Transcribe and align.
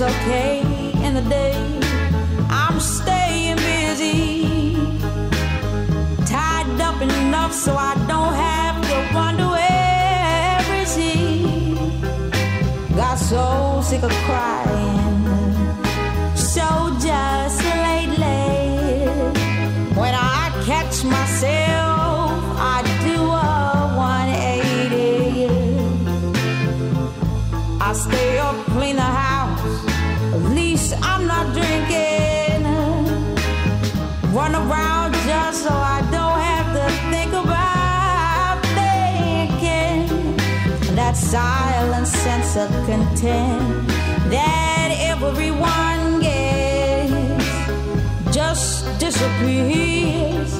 okay. 0.00 0.47
just 48.58 48.98
disappears 48.98 50.52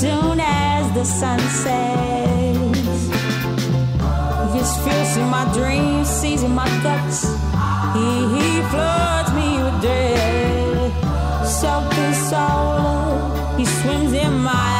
soon 0.00 0.38
as 0.40 0.92
the 0.92 1.04
sun 1.04 1.40
sets. 1.64 3.00
He's 4.54 4.72
fierce 4.84 5.16
my 5.36 5.44
dreams, 5.54 6.08
seizing 6.08 6.54
my 6.54 6.68
guts. 6.82 7.22
He, 7.96 8.08
he 8.34 8.48
floods 8.70 9.32
me 9.38 9.48
with 9.64 9.80
dread. 9.80 10.92
Something 11.46 12.14
soul, 12.30 13.56
he 13.56 13.64
swims 13.64 14.12
in 14.12 14.34
my 14.50 14.71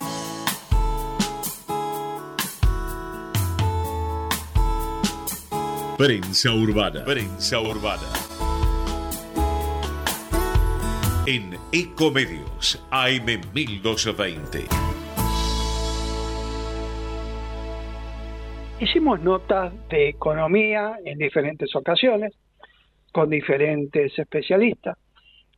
Prensa 5.98 6.54
Urbana. 6.54 7.06
Prensa 7.06 7.62
Urbana. 7.62 8.02
En 11.26 11.56
Ecomedios, 11.72 12.86
AM1220. 12.92 14.68
Hicimos 18.82 19.22
notas 19.22 19.72
de 19.88 20.10
economía 20.10 20.98
en 21.06 21.20
diferentes 21.20 21.74
ocasiones 21.74 22.34
con 23.12 23.30
diferentes 23.30 24.18
especialistas. 24.18 24.98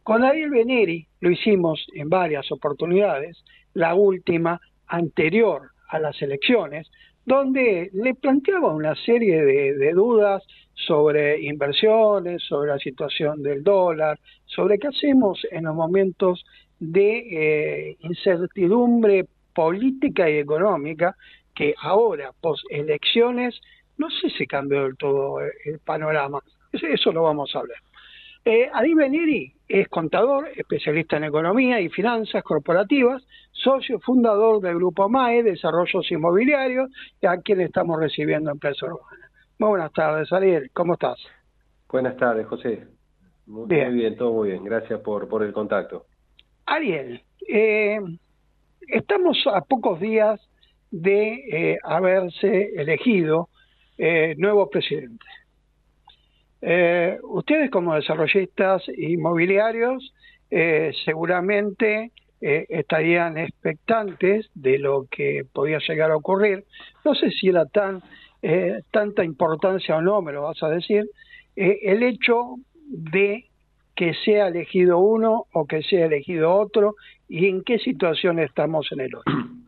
Con 0.03 0.24
Ariel 0.24 0.50
Beneri 0.50 1.06
lo 1.19 1.30
hicimos 1.30 1.86
en 1.94 2.09
varias 2.09 2.51
oportunidades, 2.51 3.44
la 3.74 3.94
última 3.94 4.59
anterior 4.88 5.69
a 5.89 6.00
las 6.00 6.21
elecciones, 6.21 6.89
donde 7.25 7.89
le 7.94 8.15
planteaba 8.15 8.74
una 8.74 8.95
serie 8.95 9.44
de, 9.44 9.92
dudas 9.94 10.44
sobre 10.74 11.42
inversiones, 11.42 12.42
sobre 12.44 12.71
la 12.71 12.80
situación 12.80 13.44
del 13.44 13.63
dólar, 13.63 14.19
sobre 14.45 14.80
qué 14.80 14.88
hacemos 14.88 15.39
en 15.51 15.65
los 15.65 15.75
momentos 15.75 16.44
de 16.80 17.89
eh, 17.92 17.98
incertidumbre 18.00 19.27
política 19.53 20.30
y 20.30 20.38
económica, 20.38 21.15
que 21.53 21.75
ahora, 21.80 22.31
post 22.42 22.63
elecciones, 22.71 23.59
no 23.98 24.09
sé 24.09 24.30
si 24.31 24.48
cambió 24.48 24.83
del 24.83 24.98
todo 24.98 25.42
el 25.42 25.80
panorama. 25.86 26.42
Eso 26.71 27.12
lo 27.12 27.23
vamos 27.23 27.56
a 27.56 27.59
hablar. 27.59 27.77
Eh, 28.44 28.69
Adil 28.73 29.53
es 29.68 29.88
contador, 29.88 30.50
especialista 30.56 31.18
en 31.18 31.25
economía 31.25 31.79
y 31.79 31.89
finanzas 31.89 32.44
corporativas, 32.44 33.23
socio 33.51 34.00
fundador 34.00 34.62
del 34.62 34.75
Grupo 34.75 35.07
MAE, 35.09 35.44
Desarrollos 35.44 36.12
Inmobiliarios, 36.12 36.89
a 37.21 37.38
quien 37.38 37.62
estamos 37.62 38.00
recibiendo 38.00 38.51
en 38.51 38.57
Plaza 38.57 38.88
Urbana. 38.88 39.29
Muy 39.59 39.69
buenas 39.69 39.94
tardes, 39.94 40.33
Ariel, 40.33 40.71
¿cómo 40.73 40.94
estás? 40.94 41.19
Buenas 41.88 42.18
tardes, 42.18 42.47
José. 42.47 42.88
Muy 43.45 43.67
bien, 43.67 44.15
todo 44.17 44.33
muy 44.33 44.50
bien. 44.50 44.63
Gracias 44.63 45.00
por, 45.01 45.27
por 45.27 45.44
el 45.44 45.53
contacto. 45.53 46.06
Ariel, 46.65 47.21
eh, 47.47 48.00
estamos 48.88 49.38
a 49.53 49.62
pocos 49.62 50.00
días 50.00 50.39
de 50.89 51.33
eh, 51.51 51.77
haberse 51.83 52.71
elegido 52.75 53.50
eh, 53.97 54.35
nuevo 54.38 54.69
presidente. 54.69 55.25
Eh, 56.61 57.17
ustedes 57.23 57.71
como 57.71 57.95
desarrollistas 57.95 58.83
inmobiliarios 58.95 60.13
eh, 60.49 60.91
seguramente 61.05 62.11
eh, 62.39 62.65
estarían 62.69 63.37
expectantes 63.37 64.49
de 64.53 64.77
lo 64.77 65.07
que 65.09 65.45
podía 65.51 65.79
llegar 65.79 66.11
a 66.11 66.17
ocurrir. 66.17 66.65
No 67.03 67.15
sé 67.15 67.31
si 67.31 67.49
era 67.49 67.65
tan 67.65 68.01
tanta 68.89 69.23
importancia 69.23 69.97
o 69.97 70.01
no, 70.01 70.23
me 70.23 70.31
lo 70.31 70.41
vas 70.41 70.63
a 70.63 70.69
decir, 70.69 71.05
el 71.55 72.01
hecho 72.01 72.55
de 72.73 73.51
que 73.95 74.15
sea 74.25 74.47
elegido 74.47 74.97
uno 74.97 75.45
o 75.53 75.67
que 75.67 75.83
sea 75.83 76.07
elegido 76.07 76.51
otro 76.51 76.95
y 77.29 77.47
en 77.47 77.63
qué 77.63 77.77
situación 77.77 78.39
estamos 78.39 78.91
en 78.91 79.01
el 79.01 79.15
otro. 79.15 79.33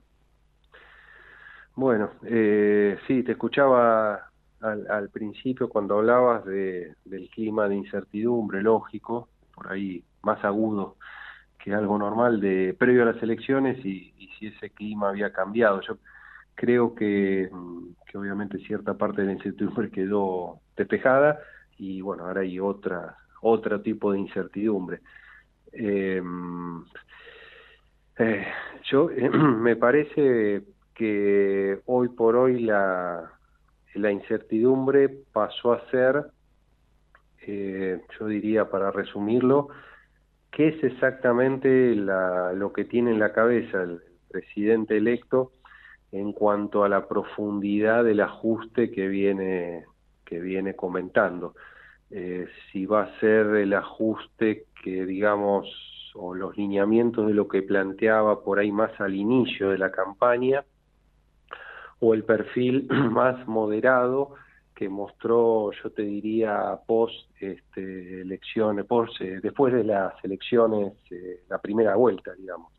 Bueno, 1.76 2.12
eh, 2.28 2.98
sí, 3.08 3.24
te 3.24 3.32
escuchaba 3.32 4.30
al, 4.64 4.90
al 4.90 5.10
principio 5.10 5.70
cuando 5.70 5.98
hablabas 5.98 6.46
de, 6.46 6.96
del 7.06 7.30
clima 7.30 7.68
de 7.68 7.76
incertidumbre 7.76 8.62
lógico, 8.62 9.30
por 9.54 9.72
ahí 9.72 10.04
más 10.24 10.44
agudo 10.44 10.96
que 11.64 11.74
algo 11.74 11.98
normal 11.98 12.42
de 12.42 12.76
previo 12.78 13.04
a 13.04 13.14
las 13.14 13.24
elecciones 13.24 13.84
y, 13.86 14.14
si 14.38 14.48
ese 14.48 14.70
clima 14.72 15.10
había 15.10 15.32
cambiado. 15.32 15.80
Yo 15.82 15.98
creo 16.56 16.94
que, 16.94 17.50
mm, 17.52 18.18
obviamente 18.18 18.58
cierta 18.60 18.96
parte 18.96 19.22
de 19.22 19.28
la 19.28 19.34
incertidumbre 19.34 19.90
quedó 19.92 20.60
despejada 20.76 21.40
y 21.78 22.02
bueno, 22.02 22.26
ahora 22.26 22.42
hay 22.42 22.60
otra, 22.60 23.18
otro 23.42 23.82
tipo 23.82 24.12
de 24.12 24.20
incertidumbre. 24.20 25.00
Eh, 25.72 26.22
eh, 28.18 28.48
yo 28.84 29.10
me 29.60 29.76
parece 29.76 30.64
que 30.94 31.80
hoy 31.86 32.10
por 32.10 32.36
hoy 32.36 32.60
la, 32.60 33.32
la 33.96 34.12
incertidumbre 34.12 35.10
pasó 35.32 35.74
a 35.74 35.90
ser, 35.90 36.26
eh, 37.46 38.02
yo 38.20 38.28
diría 38.28 38.70
para 38.70 38.92
resumirlo, 38.92 39.70
qué 40.52 40.70
es 40.70 40.84
exactamente 40.84 41.96
la, 41.96 42.54
lo 42.54 42.74
que 42.74 42.86
tiene 42.86 43.12
en 43.12 43.20
la 43.20 43.34
cabeza 43.34 43.84
el 43.84 44.02
presidente 44.30 44.98
electo 44.98 45.52
en 46.12 46.32
cuanto 46.32 46.84
a 46.84 46.90
la 46.90 47.08
profundidad 47.08 48.04
del 48.04 48.22
ajuste 48.22 48.92
que 48.92 49.08
viene, 49.08 49.86
que 50.26 50.40
viene 50.40 50.76
comentando. 50.76 51.56
Eh, 52.12 52.48
si 52.72 52.86
va 52.86 53.04
a 53.04 53.20
ser 53.20 53.48
el 53.56 53.74
ajuste 53.74 54.66
que, 54.84 55.06
digamos, 55.06 55.66
o 56.14 56.36
los 56.36 56.56
lineamientos 56.56 57.26
de 57.26 57.34
lo 57.34 57.48
que 57.48 57.64
planteaba 57.64 58.44
por 58.44 58.60
ahí 58.60 58.72
más 58.72 58.92
al 59.02 59.16
inicio 59.16 59.70
de 59.70 59.80
la 59.80 59.92
campaña, 59.92 60.64
o 62.04 62.14
el 62.14 62.26
perfil 62.26 62.88
más 63.12 63.48
moderado 63.48 64.36
que 64.76 64.90
mostró, 64.90 65.72
yo 65.72 65.92
te 65.92 66.02
diría, 66.02 66.78
post 66.86 67.30
este, 67.40 68.22
elecciones, 68.22 68.86
post, 68.86 69.22
eh, 69.22 69.40
después 69.42 69.74
de 69.74 69.86
las 69.86 70.14
elecciones, 70.24 70.94
eh, 71.12 71.44
la 71.48 71.60
primera 71.60 71.96
vuelta, 71.96 72.34
digamos. 72.34 72.74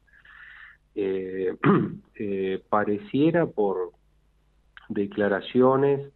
Eh, 0.94 1.56
eh, 2.17 2.62
pareciera 2.69 3.47
por 3.47 3.93
declaraciones 4.88 6.12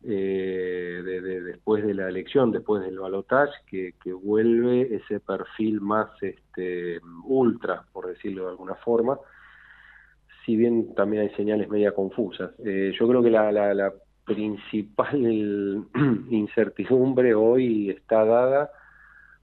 de, 0.00 1.02
de, 1.02 1.42
después 1.42 1.84
de 1.84 1.92
la 1.92 2.08
elección, 2.08 2.52
después 2.52 2.82
del 2.82 2.98
balotaje, 2.98 3.52
que, 3.66 3.94
que 4.02 4.14
vuelve 4.14 4.94
ese 4.94 5.20
perfil 5.20 5.82
más 5.82 6.08
este, 6.22 7.00
ultra, 7.24 7.84
por 7.92 8.06
decirlo 8.06 8.44
de 8.44 8.50
alguna 8.52 8.76
forma, 8.76 9.18
si 10.44 10.56
bien 10.56 10.94
también 10.94 11.22
hay 11.22 11.30
señales 11.30 11.68
media 11.68 11.92
confusas. 11.92 12.52
Eh, 12.64 12.92
yo 12.98 13.08
creo 13.08 13.22
que 13.22 13.30
la, 13.30 13.52
la, 13.52 13.74
la 13.74 13.92
principal 14.24 15.86
incertidumbre 16.30 17.34
hoy 17.34 17.90
está 17.90 18.24
dada 18.24 18.70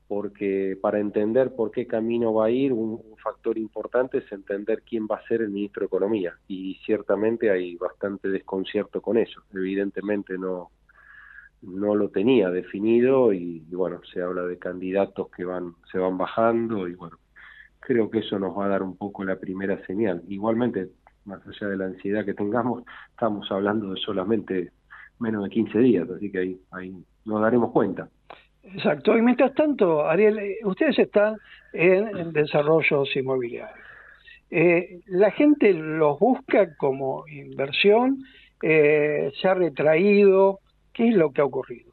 porque 0.07 0.77
para 0.81 0.99
entender 0.99 1.53
por 1.53 1.71
qué 1.71 1.85
camino 1.85 2.33
va 2.33 2.45
a 2.45 2.49
ir, 2.49 2.71
un, 2.71 3.01
factor 3.21 3.57
importante 3.57 4.19
es 4.19 4.31
entender 4.31 4.83
quién 4.87 5.05
va 5.05 5.17
a 5.17 5.27
ser 5.27 5.41
el 5.41 5.49
ministro 5.49 5.81
de 5.81 5.87
Economía. 5.87 6.33
Y 6.47 6.75
ciertamente 6.85 7.51
hay 7.51 7.75
bastante 7.75 8.29
desconcierto 8.29 9.01
con 9.01 9.17
eso. 9.17 9.41
Evidentemente 9.53 10.37
no, 10.37 10.71
no 11.61 11.93
lo 11.93 12.07
tenía 12.09 12.49
definido 12.49 13.33
y, 13.33 13.65
y, 13.69 13.75
bueno, 13.75 13.99
se 14.13 14.21
habla 14.21 14.43
de 14.43 14.57
candidatos 14.57 15.27
que 15.35 15.43
van, 15.43 15.75
se 15.91 15.97
van 15.97 16.17
bajando 16.17 16.87
y 16.87 16.95
bueno, 16.95 17.17
creo 17.87 18.09
que 18.09 18.19
eso 18.19 18.37
nos 18.37 18.57
va 18.57 18.65
a 18.65 18.67
dar 18.67 18.83
un 18.83 18.97
poco 18.97 19.23
la 19.23 19.37
primera 19.37 19.81
señal. 19.85 20.21
Igualmente, 20.27 20.89
más 21.23 21.39
allá 21.47 21.69
de 21.69 21.77
la 21.77 21.85
ansiedad 21.85 22.25
que 22.25 22.33
tengamos, 22.33 22.83
estamos 23.11 23.49
hablando 23.49 23.93
de 23.93 24.01
solamente 24.01 24.71
menos 25.19 25.45
de 25.45 25.49
15 25.49 25.79
días, 25.79 26.09
así 26.09 26.29
que 26.29 26.57
ahí, 26.71 26.93
nos 27.23 27.41
daremos 27.41 27.71
cuenta. 27.71 28.09
Exacto. 28.61 29.17
Y 29.17 29.21
mientras 29.21 29.53
tanto, 29.53 30.05
Ariel, 30.05 30.37
eh, 30.37 30.57
ustedes 30.65 30.99
están 30.99 31.37
en, 31.71 32.17
en 32.17 32.33
desarrollos 32.33 33.15
inmobiliarios. 33.15 33.79
Eh, 34.51 34.99
la 35.05 35.31
gente 35.31 35.73
los 35.73 36.19
busca 36.19 36.75
como 36.75 37.25
inversión, 37.29 38.17
eh, 38.61 39.31
se 39.41 39.47
ha 39.47 39.53
retraído. 39.53 40.59
¿Qué 40.93 41.07
es 41.07 41.15
lo 41.15 41.31
que 41.31 41.39
ha 41.39 41.45
ocurrido? 41.45 41.86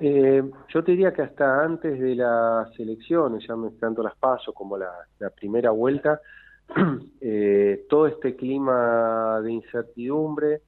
Eh, 0.00 0.42
yo 0.68 0.82
te 0.82 0.92
diría 0.92 1.12
que 1.12 1.22
hasta 1.22 1.62
antes 1.62 2.00
de 2.00 2.14
las 2.14 2.78
elecciones, 2.80 3.46
ya 3.46 3.54
tanto 3.78 4.02
las 4.02 4.16
paso 4.16 4.52
como 4.52 4.78
la, 4.78 4.90
primera 5.36 5.70
vuelta, 5.70 6.20
eh, 7.20 7.84
todo 7.88 8.06
este 8.06 8.34
clima 8.34 9.40
de 9.42 9.52
incertidumbre, 9.52 10.62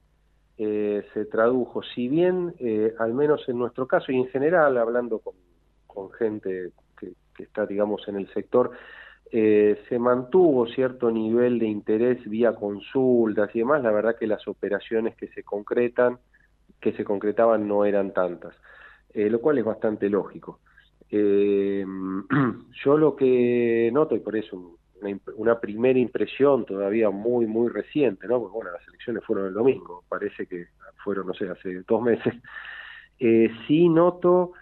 eh, 0.57 1.03
se 1.13 1.25
tradujo, 1.25 1.81
si 1.81 2.07
bien 2.07 2.53
eh, 2.59 2.93
al 2.99 3.13
menos 3.13 3.47
en 3.49 3.57
nuestro 3.57 3.87
caso 3.87 4.11
y 4.11 4.17
en 4.17 4.27
general 4.27 4.77
hablando 4.77 5.17
con, 5.17 5.33
con 5.87 6.11
gente 6.11 6.71
que, 6.99 7.13
que, 7.35 7.43
está 7.43 7.65
digamos 7.65 8.07
en 8.07 8.17
el 8.17 8.31
sector, 8.33 8.71
eh, 9.31 9.79
se 9.89 9.97
mantuvo 9.97 10.67
cierto 10.67 11.09
nivel 11.09 11.57
de 11.57 11.65
interés 11.65 12.23
vía 12.29 12.53
consultas 12.53 13.49
y 13.55 13.59
demás, 13.59 13.81
la 13.81 13.91
verdad 13.91 14.15
que 14.15 14.27
las 14.27 14.47
operaciones 14.47 15.15
que 15.15 15.27
se 15.29 15.41
concretan, 15.41 16.19
que 16.79 16.93
se 16.93 17.03
concretaban 17.03 17.67
no 17.67 17.83
eran 17.83 18.13
tantas, 18.13 18.53
eh, 19.13 19.29
lo 19.29 19.39
cual 19.41 19.57
es 19.57 19.65
bastante 19.65 20.09
lógico. 20.09 20.59
Eh, 21.09 21.85
yo 22.83 22.97
lo 22.97 23.15
que 23.15 23.89
noto, 23.93 24.15
y 24.15 24.19
por 24.19 24.35
eso 24.35 24.77
una, 25.37 25.59
primera 25.59 25.99
impresión 25.99 26.65
todavía 26.65 27.09
muy, 27.09 27.45
muy 27.45 27.69
reciente, 27.69 28.27
¿no? 28.27 28.39
Porque 28.39 28.55
bueno, 28.55 28.71
las 28.71 28.87
elecciones 28.87 29.23
fueron 29.23 29.47
el 29.47 29.53
domingo, 29.53 30.03
parece 30.07 30.45
que 30.45 30.67
fueron, 31.03 31.27
no 31.27 31.33
sé, 31.33 31.49
hace 31.49 31.83
dos 31.87 32.01
meses. 32.01 32.33
Eh, 33.19 33.49
sí 33.67 33.87
noto 33.87 34.53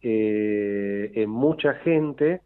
eh, 0.00 1.10
en 1.14 1.30
mucha 1.30 1.72
gente, 1.72 2.42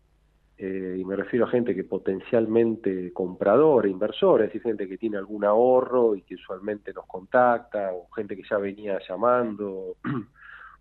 eh, 0.56 0.96
y 0.98 1.04
me 1.04 1.16
refiero 1.16 1.44
a 1.44 1.50
gente 1.50 1.74
que 1.74 1.84
potencialmente 1.84 3.12
compradora, 3.12 3.88
inversora, 3.88 4.44
es 4.44 4.50
decir, 4.50 4.62
gente 4.62 4.88
que 4.88 4.96
tiene 4.96 5.18
algún 5.18 5.44
ahorro 5.44 6.14
y 6.14 6.22
que 6.22 6.36
usualmente 6.36 6.94
nos 6.94 7.06
contacta, 7.06 7.92
o 7.92 8.08
gente 8.14 8.36
que 8.36 8.44
ya 8.48 8.56
venía 8.56 8.98
llamando, 9.06 9.96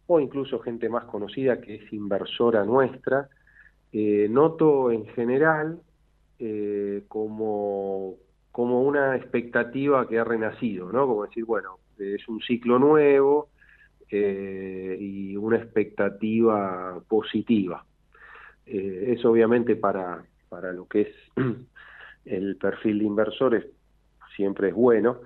o 0.08 0.20
incluso 0.20 0.60
gente 0.60 0.90
más 0.90 1.04
conocida 1.06 1.62
que 1.62 1.76
es 1.76 1.94
inversora 1.94 2.64
nuestra, 2.64 3.30
eh, 3.92 4.28
noto 4.30 4.92
en 4.92 5.06
general 5.08 5.82
eh, 6.40 7.04
como, 7.08 8.16
como 8.52 8.84
una 8.84 9.16
expectativa 9.18 10.08
que 10.08 10.18
ha 10.18 10.24
renacido, 10.24 10.92
¿no? 10.92 11.08
Como 11.08 11.26
decir, 11.26 11.46
bueno, 11.46 11.80
es 12.00 12.28
un 12.28 12.42
ciclo 12.42 12.80
nuevo 12.80 13.50
eh, 14.10 14.98
y 15.00 15.36
una 15.36 15.58
expectativa 15.58 17.02
positiva. 17.08 17.84
Eso 18.66 19.32
obviamente 19.32 19.78
para, 19.78 20.26
para 20.50 20.74
lo 20.74 20.88
que 20.88 21.02
es 21.02 21.16
el 22.26 22.58
perfil 22.58 23.00
de 23.00 23.06
inversores 23.06 23.66
siempre 24.36 24.70
es 24.70 24.74
bueno, 24.74 25.22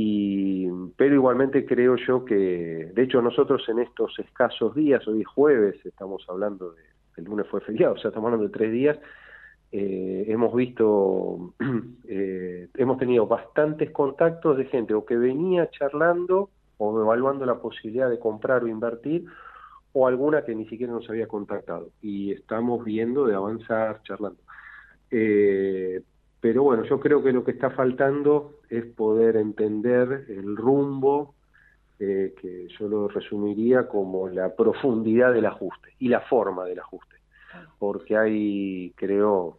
y, 0.00 0.68
pero 0.96 1.16
igualmente 1.16 1.66
creo 1.66 1.96
yo 1.96 2.24
que, 2.24 2.92
de 2.94 3.02
hecho 3.02 3.20
nosotros 3.20 3.68
en 3.68 3.80
estos 3.80 4.16
escasos 4.20 4.72
días, 4.76 5.06
hoy 5.08 5.22
es 5.22 5.26
jueves, 5.26 5.74
estamos 5.84 6.24
hablando 6.28 6.70
de 6.70 6.82
el 7.16 7.24
lunes 7.24 7.48
fue 7.48 7.60
feriado, 7.62 7.94
o 7.96 7.98
sea, 7.98 8.10
estamos 8.10 8.28
hablando 8.28 8.46
de 8.46 8.56
tres 8.56 8.70
días, 8.70 8.96
eh, 9.72 10.26
hemos 10.28 10.54
visto, 10.54 11.52
eh, 12.08 12.68
hemos 12.74 12.98
tenido 12.98 13.26
bastantes 13.26 13.90
contactos 13.90 14.56
de 14.56 14.66
gente 14.66 14.94
o 14.94 15.04
que 15.04 15.16
venía 15.16 15.68
charlando 15.70 16.48
o 16.76 17.00
evaluando 17.00 17.44
la 17.44 17.56
posibilidad 17.56 18.08
de 18.08 18.20
comprar 18.20 18.62
o 18.62 18.68
invertir, 18.68 19.24
o 19.94 20.06
alguna 20.06 20.44
que 20.44 20.54
ni 20.54 20.68
siquiera 20.68 20.92
nos 20.92 21.10
había 21.10 21.26
contactado. 21.26 21.88
Y 22.00 22.30
estamos 22.30 22.84
viendo 22.84 23.26
de 23.26 23.34
avanzar, 23.34 24.00
charlando. 24.04 24.38
Eh, 25.10 26.02
pero 26.40 26.62
bueno, 26.62 26.84
yo 26.84 27.00
creo 27.00 27.22
que 27.22 27.32
lo 27.32 27.44
que 27.44 27.50
está 27.50 27.70
faltando 27.70 28.60
es 28.70 28.84
poder 28.84 29.36
entender 29.36 30.26
el 30.28 30.56
rumbo, 30.56 31.34
eh, 31.98 32.34
que 32.40 32.68
yo 32.78 32.88
lo 32.88 33.08
resumiría 33.08 33.88
como 33.88 34.28
la 34.28 34.54
profundidad 34.54 35.32
del 35.32 35.46
ajuste 35.46 35.94
y 35.98 36.08
la 36.08 36.20
forma 36.20 36.64
del 36.64 36.78
ajuste. 36.78 37.16
Porque 37.78 38.16
hay, 38.16 38.92
creo, 38.94 39.58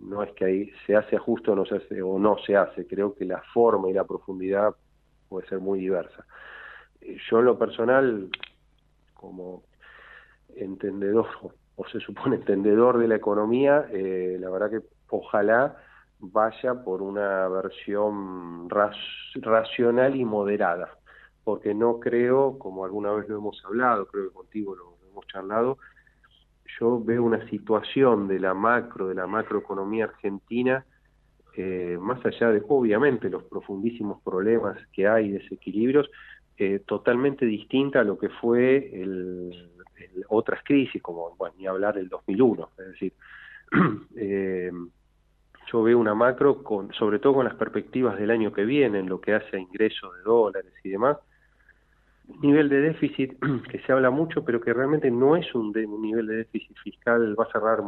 no 0.00 0.22
es 0.22 0.32
que 0.32 0.44
ahí 0.46 0.70
se 0.86 0.96
hace 0.96 1.16
ajuste 1.16 1.50
o 1.50 1.56
no 1.56 1.66
se 1.66 1.76
hace, 1.76 2.00
o 2.00 2.18
no 2.18 2.38
se 2.38 2.56
hace, 2.56 2.86
creo 2.86 3.14
que 3.14 3.26
la 3.26 3.42
forma 3.52 3.90
y 3.90 3.92
la 3.92 4.04
profundidad 4.04 4.74
puede 5.28 5.46
ser 5.48 5.58
muy 5.58 5.80
diversa. 5.80 6.24
Eh, 7.02 7.18
yo 7.28 7.40
en 7.40 7.44
lo 7.44 7.58
personal, 7.58 8.30
como 9.12 9.64
entendedor, 10.54 11.26
o 11.76 11.86
se 11.88 12.00
supone 12.00 12.36
entendedor 12.36 12.96
de 12.96 13.08
la 13.08 13.16
economía, 13.16 13.86
eh, 13.92 14.38
la 14.40 14.48
verdad 14.48 14.70
que 14.70 14.80
ojalá 15.10 15.76
vaya 16.18 16.82
por 16.82 17.02
una 17.02 17.48
versión 17.48 18.68
racional 18.70 20.16
y 20.16 20.24
moderada, 20.24 20.96
porque 21.44 21.74
no 21.74 22.00
creo, 22.00 22.58
como 22.58 22.84
alguna 22.84 23.12
vez 23.12 23.28
lo 23.28 23.38
hemos 23.38 23.62
hablado, 23.64 24.06
creo 24.06 24.28
que 24.28 24.34
contigo 24.34 24.74
lo, 24.74 24.96
hemos 25.10 25.26
charlado, 25.26 25.78
yo 26.78 27.02
veo 27.02 27.22
una 27.22 27.48
situación 27.48 28.28
de 28.28 28.40
la 28.40 28.54
macro, 28.54 29.08
de 29.08 29.14
la 29.14 29.26
macroeconomía 29.26 30.04
argentina, 30.04 30.84
eh, 31.56 31.96
más 32.00 32.24
allá 32.26 32.50
de, 32.50 32.62
obviamente, 32.68 33.30
los 33.30 33.44
profundísimos 33.44 34.20
problemas 34.22 34.78
que 34.92 35.06
hay, 35.06 35.30
desequilibrios, 35.30 36.10
eh, 36.58 36.82
totalmente 36.86 37.46
distinta 37.46 38.00
a 38.00 38.04
lo 38.04 38.18
que 38.18 38.28
fue 38.28 38.90
el, 38.92 39.70
otras 40.28 40.62
crisis, 40.64 41.02
como, 41.02 41.36
ni 41.58 41.66
hablar 41.66 41.94
del 41.94 42.08
2001, 42.08 42.70
es 42.78 42.86
decir, 42.86 43.12
eh, 44.16 44.70
yo 45.70 45.82
veo 45.82 45.98
una 45.98 46.14
macro, 46.14 46.62
con, 46.62 46.92
sobre 46.92 47.18
todo 47.18 47.34
con 47.34 47.44
las 47.44 47.54
perspectivas 47.54 48.18
del 48.18 48.30
año 48.30 48.52
que 48.52 48.64
viene, 48.64 49.00
en 49.00 49.08
lo 49.08 49.20
que 49.20 49.34
hace 49.34 49.56
a 49.56 49.60
ingresos 49.60 50.14
de 50.16 50.22
dólares 50.22 50.72
y 50.84 50.90
demás, 50.90 51.18
nivel 52.40 52.68
de 52.68 52.80
déficit 52.80 53.34
que 53.70 53.80
se 53.80 53.92
habla 53.92 54.10
mucho, 54.10 54.44
pero 54.44 54.60
que 54.60 54.72
realmente 54.72 55.10
no 55.10 55.36
es 55.36 55.54
un, 55.54 55.72
nivel 55.72 56.26
de 56.26 56.36
déficit 56.36 56.76
fiscal, 56.82 57.38
va 57.38 57.44
a 57.44 57.52
cerrar, 57.52 57.80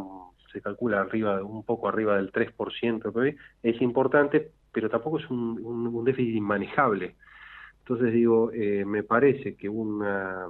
se 0.53 0.61
calcula 0.61 1.01
arriba, 1.01 1.43
un 1.43 1.65
poco 1.65 1.89
arriba 1.89 2.17
del 2.17 2.33
3%, 2.33 3.37
es 3.63 3.81
importante, 3.81 4.53
pero 4.73 4.89
tampoco 4.89 5.19
es 5.19 5.29
un, 5.31 5.59
un, 5.65 6.05
déficit 6.05 6.37
inmanejable. 6.37 7.17
Entonces 7.81 8.13
digo, 8.13 8.53
eh, 8.53 8.85
me 8.85 9.03
parece 9.03 9.57
que 9.57 9.69
una 9.69 10.47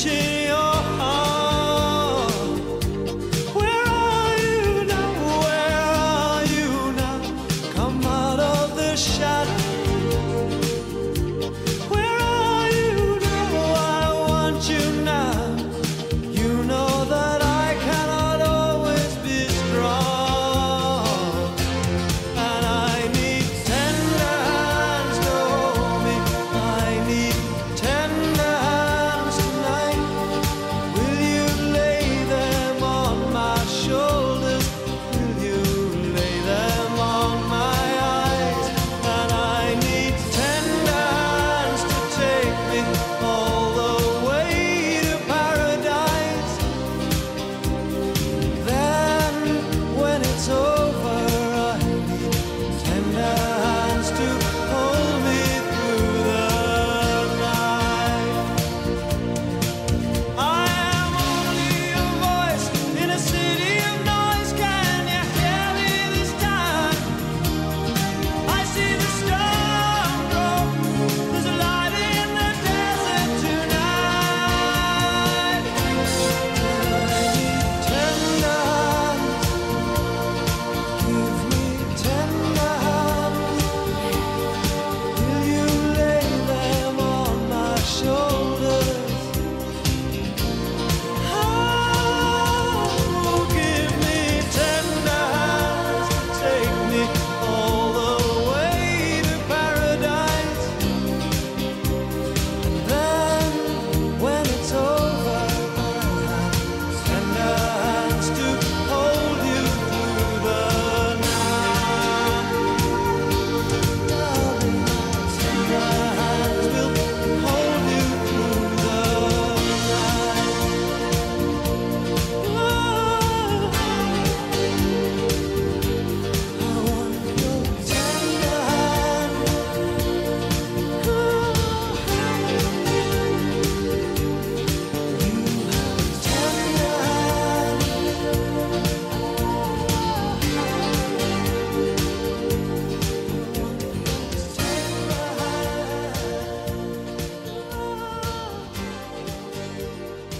kitchen. 0.03 0.30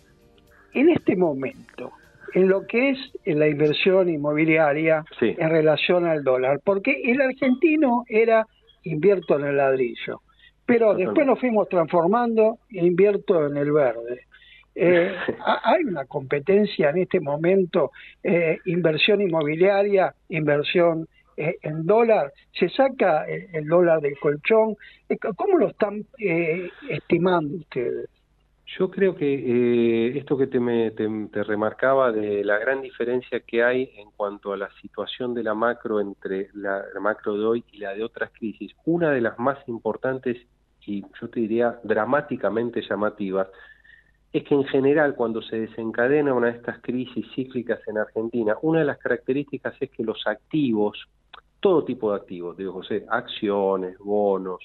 en 0.80 0.90
este 0.90 1.16
momento, 1.16 1.92
en 2.34 2.48
lo 2.48 2.66
que 2.66 2.90
es 2.90 2.98
la 3.24 3.48
inversión 3.48 4.08
inmobiliaria 4.08 5.04
Sí. 5.18 5.34
en 5.38 5.50
relación 5.50 6.06
al 6.06 6.22
dólar, 6.22 6.60
porque 6.64 7.00
el 7.04 7.20
argentino 7.20 8.04
era 8.08 8.46
invierto 8.84 9.38
en 9.38 9.46
el 9.46 9.56
ladrillo, 9.56 10.20
pero 10.64 10.86
Totalmente. 10.86 11.04
después 11.10 11.26
nos 11.26 11.40
fuimos 11.40 11.68
transformando 11.68 12.58
e 12.70 12.84
invierto 12.86 13.46
en 13.46 13.56
el 13.56 13.72
verde. 13.72 14.20
Eh, 14.74 15.12
ha- 15.46 15.62
hay 15.72 15.84
una 15.84 16.04
competencia 16.04 16.90
en 16.90 16.98
este 16.98 17.20
momento, 17.20 17.90
eh, 18.22 18.58
inversión 18.66 19.20
inmobiliaria, 19.22 20.12
inversión 20.28 21.06
eh, 21.38 21.56
en 21.62 21.84
dólar, 21.86 22.32
se 22.58 22.68
saca 22.70 23.24
el, 23.26 23.46
el 23.52 23.66
dólar 23.66 24.00
del 24.00 24.18
colchón, 24.18 24.74
Eh, 25.08 25.16
¿cómo 25.36 25.56
lo 25.58 25.68
están 25.68 26.04
eh, 26.18 26.68
estimando 26.90 27.56
ustedes? 27.56 28.08
Yo 28.78 28.90
creo 28.90 29.16
que 29.16 29.24
eh, 29.34 30.18
esto 30.18 30.36
que 30.36 30.48
te, 30.48 30.60
me, 30.60 30.90
te, 30.90 31.42
remarcaba 31.44 32.12
de 32.12 32.44
la 32.44 32.58
gran 32.58 32.82
diferencia 32.82 33.40
que 33.40 33.64
hay 33.64 33.90
en 33.96 34.10
cuanto 34.10 34.52
a 34.52 34.56
la 34.58 34.68
situación 34.82 35.32
de 35.32 35.42
la 35.42 35.54
macro 35.54 35.98
entre 35.98 36.50
la, 36.52 36.84
la 36.92 37.00
macro 37.00 37.38
de 37.38 37.44
hoy 37.46 37.64
y 37.72 37.78
la 37.78 37.94
de 37.94 38.04
otras 38.04 38.30
crisis, 38.32 38.72
una 38.84 39.10
de 39.12 39.22
las 39.22 39.38
más 39.38 39.56
importantes 39.66 40.36
y 40.84 41.02
yo 41.20 41.30
te 41.30 41.40
diría 41.40 41.80
dramáticamente 41.84 42.82
llamativas, 42.82 43.48
es 44.30 44.44
que 44.44 44.54
en 44.54 44.64
general 44.64 45.14
cuando 45.14 45.40
se 45.40 45.58
desencadena 45.58 46.34
una 46.34 46.48
de 46.48 46.58
estas 46.58 46.78
crisis 46.82 47.26
cíclicas 47.34 47.80
en 47.86 47.96
Argentina, 47.96 48.56
una 48.60 48.80
de 48.80 48.84
las 48.84 48.98
características 48.98 49.74
es 49.80 49.90
que 49.90 50.04
los 50.04 50.26
activos, 50.26 51.08
todo 51.60 51.82
tipo 51.84 52.10
de 52.10 52.18
activos, 52.18 52.56
digo 52.58 52.74
José, 52.74 53.06
acciones, 53.08 53.96
bonos, 53.98 54.60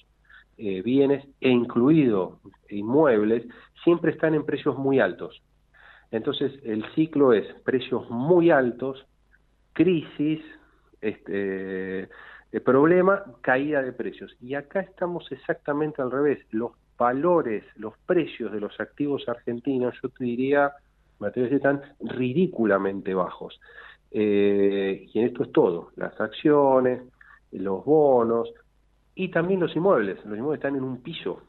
eh, 0.57 0.81
bienes 0.81 1.25
e 1.39 1.49
incluido 1.49 2.39
inmuebles, 2.69 3.45
siempre 3.83 4.11
están 4.11 4.35
en 4.35 4.45
precios 4.45 4.77
muy 4.77 4.99
altos. 4.99 5.41
Entonces, 6.11 6.53
el 6.63 6.85
ciclo 6.93 7.33
es 7.33 7.45
precios 7.63 8.09
muy 8.09 8.51
altos, 8.51 9.05
crisis, 9.73 10.41
este, 10.99 12.03
eh, 12.51 12.59
problema, 12.63 13.23
caída 13.41 13.81
de 13.81 13.93
precios. 13.93 14.35
Y 14.41 14.55
acá 14.55 14.81
estamos 14.81 15.31
exactamente 15.31 16.01
al 16.01 16.11
revés. 16.11 16.45
Los 16.51 16.73
valores, 16.97 17.63
los 17.77 17.97
precios 18.05 18.51
de 18.51 18.59
los 18.59 18.79
activos 18.79 19.27
argentinos, 19.27 19.95
yo 20.03 20.09
te 20.09 20.23
diría, 20.23 20.71
decir, 21.19 21.53
están 21.53 21.81
ridículamente 21.99 23.13
bajos. 23.13 23.59
Eh, 24.11 25.07
y 25.13 25.19
en 25.19 25.27
esto 25.27 25.43
es 25.43 25.51
todo, 25.51 25.91
las 25.95 26.19
acciones, 26.19 27.01
los 27.51 27.85
bonos 27.85 28.53
y 29.21 29.29
también 29.29 29.59
los 29.59 29.75
inmuebles. 29.75 30.17
Los 30.25 30.35
inmuebles 30.35 30.57
están 30.57 30.75
en 30.75 30.83
un 30.83 31.03
piso. 31.03 31.43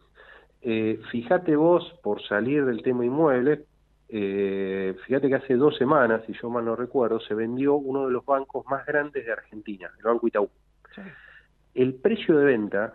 Eh, 0.61 1.01
fíjate 1.11 1.57
vos, 1.57 1.83
por 2.03 2.23
salir 2.23 2.67
del 2.67 2.83
tema 2.83 3.07
inmueble, 3.07 3.65
eh, 4.11 4.95
fíjate 5.07 5.29
que 5.29 5.37
hace 5.37 5.57
dos 5.57 5.79
semanas, 5.79 6.23
si 6.27 6.35
yo 6.35 6.51
mal 6.51 6.67
no 6.67 6.77
recuerdo, 6.77 7.19
se 7.21 7.33
vendió 7.33 7.77
uno 7.77 8.05
de 8.07 8.13
los 8.13 8.27
bancos 8.27 8.67
más 8.67 8.85
grandes 8.85 9.25
de 9.25 9.33
Argentina, 9.33 9.91
el 9.97 10.05
Banco 10.05 10.29
Itaú. 10.29 10.51
El 11.73 11.95
precio 11.95 12.37
de 12.37 12.45
venta 12.45 12.93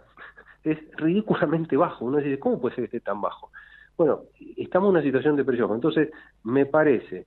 es 0.64 0.78
ridículamente 0.96 1.76
bajo. 1.76 2.06
Uno 2.06 2.18
dice, 2.20 2.38
¿cómo 2.38 2.62
puede 2.62 2.76
ser 2.76 2.84
que 2.88 2.98
esté 2.98 3.10
tan 3.10 3.20
bajo? 3.20 3.50
Bueno, 3.98 4.26
estamos 4.58 4.90
en 4.90 4.92
una 4.92 5.02
situación 5.02 5.36
de 5.36 5.44
precio 5.44 5.66
bajo. 5.66 5.74
Entonces, 5.74 6.12
me 6.44 6.68
parece 6.68 7.26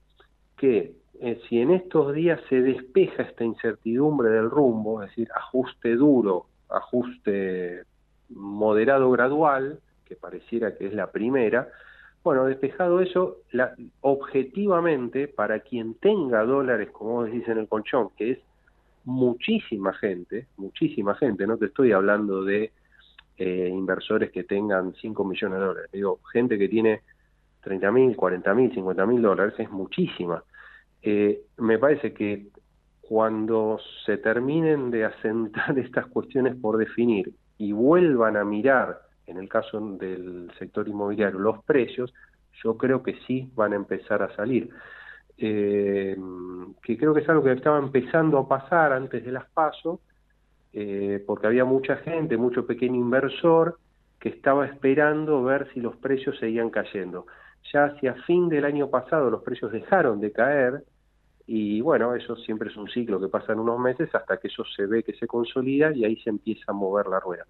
que 0.57 0.95
eh, 1.21 1.41
si 1.49 1.59
en 1.59 1.73
estos 1.73 2.15
días 2.15 2.41
se 2.49 2.61
despeja 2.63 3.25
esta 3.25 3.43
incertidumbre 3.43 4.31
del 4.31 4.49
rumbo, 4.49 5.03
es 5.03 5.11
decir, 5.11 5.29
ajuste 5.35 5.97
duro, 5.97 6.47
ajuste 6.71 7.85
moderado 8.29 9.11
gradual, 9.11 9.81
que 10.05 10.17
pareciera 10.17 10.77
que 10.77 10.87
es 10.87 10.95
la 10.95 11.11
primera, 11.11 11.69
bueno, 12.23 12.45
despejado 12.45 13.01
eso, 13.01 13.39
la, 13.51 13.75
objetivamente, 14.03 15.27
para 15.27 15.61
quien 15.61 15.95
tenga 15.95 16.45
dólares, 16.45 16.91
como 16.91 17.13
vos 17.13 17.31
en 17.31 17.59
el 17.59 17.69
colchón, 17.69 18.11
que 18.17 18.33
es 18.33 18.39
muchísima 19.05 19.95
gente, 19.95 20.47
muchísima 20.59 21.15
gente, 21.15 21.47
no 21.47 21.57
te 21.57 21.67
estoy 21.67 21.93
hablando 21.93 22.45
de 22.45 22.73
eh, 23.39 23.69
inversores 23.73 24.31
que 24.31 24.45
tengan 24.45 24.95
5 25.01 25.25
millones 25.25 25.59
de 25.59 25.65
dólares, 25.65 25.91
digo, 25.93 26.21
gente 26.31 26.59
que 26.59 26.69
tiene 26.69 27.01
30 27.63 27.91
mil, 27.91 28.17
40 28.17 28.55
mil, 28.55 28.75
50 28.75 29.07
mil 29.07 29.23
dólares, 29.23 29.55
es 29.59 29.71
muchísima. 29.71 30.45
Eh, 31.03 31.41
me 31.57 31.79
parece 31.79 32.13
que 32.13 32.49
cuando 33.11 33.81
se 34.07 34.19
terminen 34.19 34.93
de 34.93 35.05
asentar 35.05 35.77
estas 35.81 36.07
cuestiones 36.07 36.55
por 36.55 36.77
definir 36.77 37.35
y 37.59 37.73
vuelvan 37.73 38.37
a 38.37 38.45
mirar, 38.45 39.01
en 39.27 39.37
el 39.37 39.49
caso 39.49 39.81
del 39.81 40.49
sector 40.57 40.87
inmobiliario, 40.87 41.41
los 41.41 41.65
precios, 41.65 42.15
yo 42.63 42.77
creo 42.77 43.03
que 43.03 43.17
sí 43.27 43.51
van 43.57 43.73
a 43.73 43.77
empezar 43.77 44.23
a 44.23 44.33
salir. 44.37 44.71
Eh, 45.37 46.17
que 46.85 46.97
creo 46.97 47.13
que 47.13 47.23
es 47.23 47.29
algo 47.29 47.43
que 47.43 47.51
estaba 47.51 47.81
empezando 47.81 48.39
a 48.39 48.47
pasar 48.47 48.93
antes 48.93 49.25
de 49.25 49.33
las 49.33 49.51
pasos, 49.51 49.99
eh, 50.73 51.21
porque 51.27 51.49
había 51.49 51.65
mucha 51.65 51.97
gente, 51.97 52.37
mucho 52.37 52.65
pequeño 52.65 52.95
inversor 52.95 53.81
que 54.21 54.29
estaba 54.29 54.67
esperando 54.67 55.43
ver 55.43 55.69
si 55.75 55.81
los 55.81 55.97
precios 55.97 56.39
seguían 56.39 56.71
cayendo. 56.71 57.27
Ya 57.73 57.87
hacia 57.87 58.15
fin 58.23 58.49
del 58.49 58.65
año 58.65 58.89
pasado 58.89 59.31
los 59.31 59.43
precios 59.43 59.73
dejaron 59.73 60.21
de 60.21 60.31
caer 60.31 60.85
y 61.53 61.81
bueno, 61.81 62.15
eso 62.15 62.37
siempre 62.37 62.69
es 62.69 62.77
un 62.77 62.89
ciclo 62.89 63.19
que 63.19 63.27
pasa 63.27 63.53
en 63.53 63.59
unos 63.59 63.77
meses 63.81 64.15
hasta 64.15 64.37
que 64.37 64.47
eso 64.47 64.63
se 64.65 64.87
ve 64.87 65.03
que 65.03 65.15
se 65.15 65.27
consolida 65.27 65.91
y 65.93 66.05
ahí 66.05 66.15
se 66.23 66.31
empieza 66.31 66.67
a 66.69 66.73
mover 66.73 67.09
la 67.09 67.19
rueda. 67.19 67.45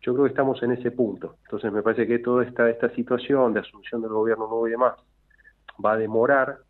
Yo 0.00 0.14
creo 0.14 0.24
que 0.24 0.30
estamos 0.30 0.62
en 0.62 0.72
ese 0.72 0.90
punto. 0.90 1.36
Entonces 1.44 1.70
me 1.70 1.82
parece 1.82 2.06
que 2.06 2.20
toda 2.20 2.44
esta, 2.44 2.70
esta 2.70 2.88
situación 2.94 3.52
de 3.52 3.60
asunción 3.60 4.00
del 4.00 4.12
gobierno 4.12 4.46
nuevo 4.46 4.68
y 4.68 4.70
demás 4.70 4.94
va 5.84 5.92
a 5.92 5.96
demorar. 5.98 6.60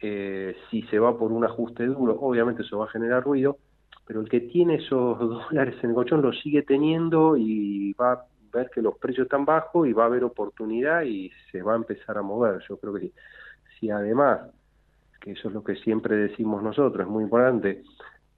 Eh, 0.00 0.56
si 0.68 0.82
se 0.88 0.98
va 0.98 1.16
por 1.16 1.30
un 1.30 1.44
ajuste 1.44 1.86
duro, 1.86 2.18
obviamente 2.20 2.62
eso 2.62 2.78
va 2.78 2.86
a 2.86 2.90
generar 2.90 3.22
ruido, 3.22 3.58
pero 4.04 4.20
el 4.20 4.28
que 4.28 4.40
tiene 4.40 4.74
esos 4.74 5.18
dólares 5.20 5.76
en 5.84 5.90
el 5.90 5.94
colchón 5.94 6.20
los 6.20 6.40
sigue 6.40 6.62
teniendo 6.64 7.36
y 7.36 7.92
va 7.92 8.12
a 8.14 8.24
ver 8.52 8.70
que 8.70 8.82
los 8.82 8.98
precios 8.98 9.26
están 9.26 9.44
bajos 9.44 9.86
y 9.86 9.92
va 9.92 10.02
a 10.02 10.06
haber 10.06 10.24
oportunidad 10.24 11.02
y 11.02 11.30
se 11.52 11.62
va 11.62 11.74
a 11.74 11.76
empezar 11.76 12.18
a 12.18 12.22
mover. 12.22 12.60
Yo 12.68 12.76
creo 12.76 12.94
que. 12.94 13.12
Si 13.78 13.90
además, 13.90 14.40
que 15.20 15.32
eso 15.32 15.48
es 15.48 15.54
lo 15.54 15.64
que 15.64 15.76
siempre 15.76 16.16
decimos 16.16 16.62
nosotros, 16.62 17.06
es 17.06 17.10
muy 17.10 17.24
importante, 17.24 17.82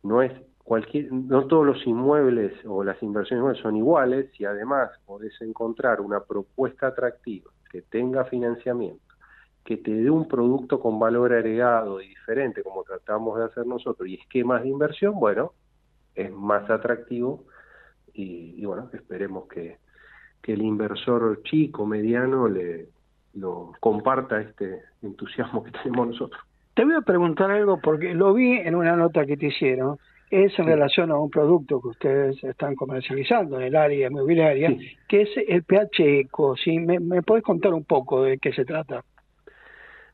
no 0.03 0.23
es 0.23 0.33
cualquier, 0.65 1.13
no 1.13 1.47
todos 1.47 1.67
los 1.67 1.87
inmuebles 1.87 2.53
o 2.65 2.85
las 2.85 3.03
inversiones 3.03 3.59
son 3.59 3.77
iguales, 3.77 4.31
si 4.37 4.45
además 4.45 4.91
podés 5.07 5.39
encontrar 5.41 6.01
una 6.01 6.21
propuesta 6.21 6.89
atractiva 6.89 7.51
que 7.71 7.83
tenga 7.83 8.25
financiamiento, 8.25 9.15
que 9.65 9.77
te 9.77 9.93
dé 9.93 10.11
un 10.11 10.27
producto 10.29 10.81
con 10.81 10.99
valor 10.99 11.33
agregado 11.33 12.01
y 12.01 12.09
diferente 12.09 12.63
como 12.63 12.83
tratamos 12.85 13.39
de 13.39 13.45
hacer 13.45 13.67
nosotros 13.67 14.09
y 14.09 14.15
esquemas 14.15 14.63
de 14.63 14.69
inversión, 14.69 15.19
bueno, 15.19 15.53
es 16.15 16.33
más 16.33 16.69
atractivo 16.71 17.45
y, 18.13 18.55
y 18.57 18.65
bueno, 18.65 18.91
esperemos 18.93 19.47
que, 19.49 19.79
que 20.43 20.55
el 20.55 20.63
inversor 20.63 21.43
chico, 21.43 21.87
mediano, 21.87 22.49
le 22.49 22.89
lo 23.35 23.73
comparta 23.81 24.41
este 24.41 24.83
entusiasmo 25.03 25.63
que 25.63 25.71
tenemos 25.71 26.09
nosotros. 26.09 26.43
Te 26.81 26.87
voy 26.87 26.95
a 26.95 27.03
preguntar 27.03 27.51
algo 27.51 27.79
porque 27.79 28.15
lo 28.15 28.33
vi 28.33 28.53
en 28.57 28.75
una 28.75 28.97
nota 28.97 29.27
que 29.27 29.37
te 29.37 29.49
hicieron. 29.49 29.99
Es 30.31 30.59
en 30.59 30.65
relación 30.65 31.11
a 31.11 31.19
un 31.19 31.29
producto 31.29 31.79
que 31.79 31.89
ustedes 31.89 32.43
están 32.43 32.75
comercializando 32.75 33.59
en 33.61 33.65
el 33.67 33.77
área 33.77 34.07
inmobiliaria, 34.07 34.71
Sí. 34.71 34.97
que 35.07 35.21
es 35.21 35.29
el 35.47 35.63
PH 35.63 36.21
Eco. 36.21 36.57
¿sí? 36.57 36.79
¿Me, 36.79 36.99
¿Me 36.99 37.21
podés 37.21 37.45
contar 37.45 37.75
un 37.75 37.85
poco 37.85 38.23
de 38.23 38.39
qué 38.39 38.55
se 38.55 38.65
trata? 38.65 39.05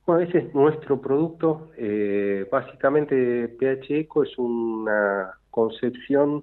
Bueno, 0.07 0.23
ese 0.23 0.39
es 0.39 0.55
nuestro 0.57 1.01
producto. 1.01 1.71
Eh, 1.77 2.49
básicamente, 2.51 3.47
PH 3.47 4.01
Eco 4.01 4.25
es 4.25 4.37
una 4.37 5.35
concepción 5.53 6.43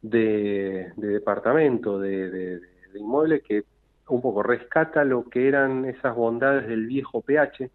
de, 0.00 0.92
de 0.96 1.08
departamento, 1.08 1.98
de, 2.00 2.30
de, 2.30 2.60
de 2.60 2.98
inmueble 2.98 3.42
que 3.42 3.64
un 4.08 4.22
poco 4.22 4.42
rescata 4.42 5.04
lo 5.04 5.24
que 5.28 5.46
eran 5.46 5.84
esas 5.84 6.16
bondades 6.16 6.66
del 6.68 6.86
viejo 6.86 7.20
PH, 7.20 7.68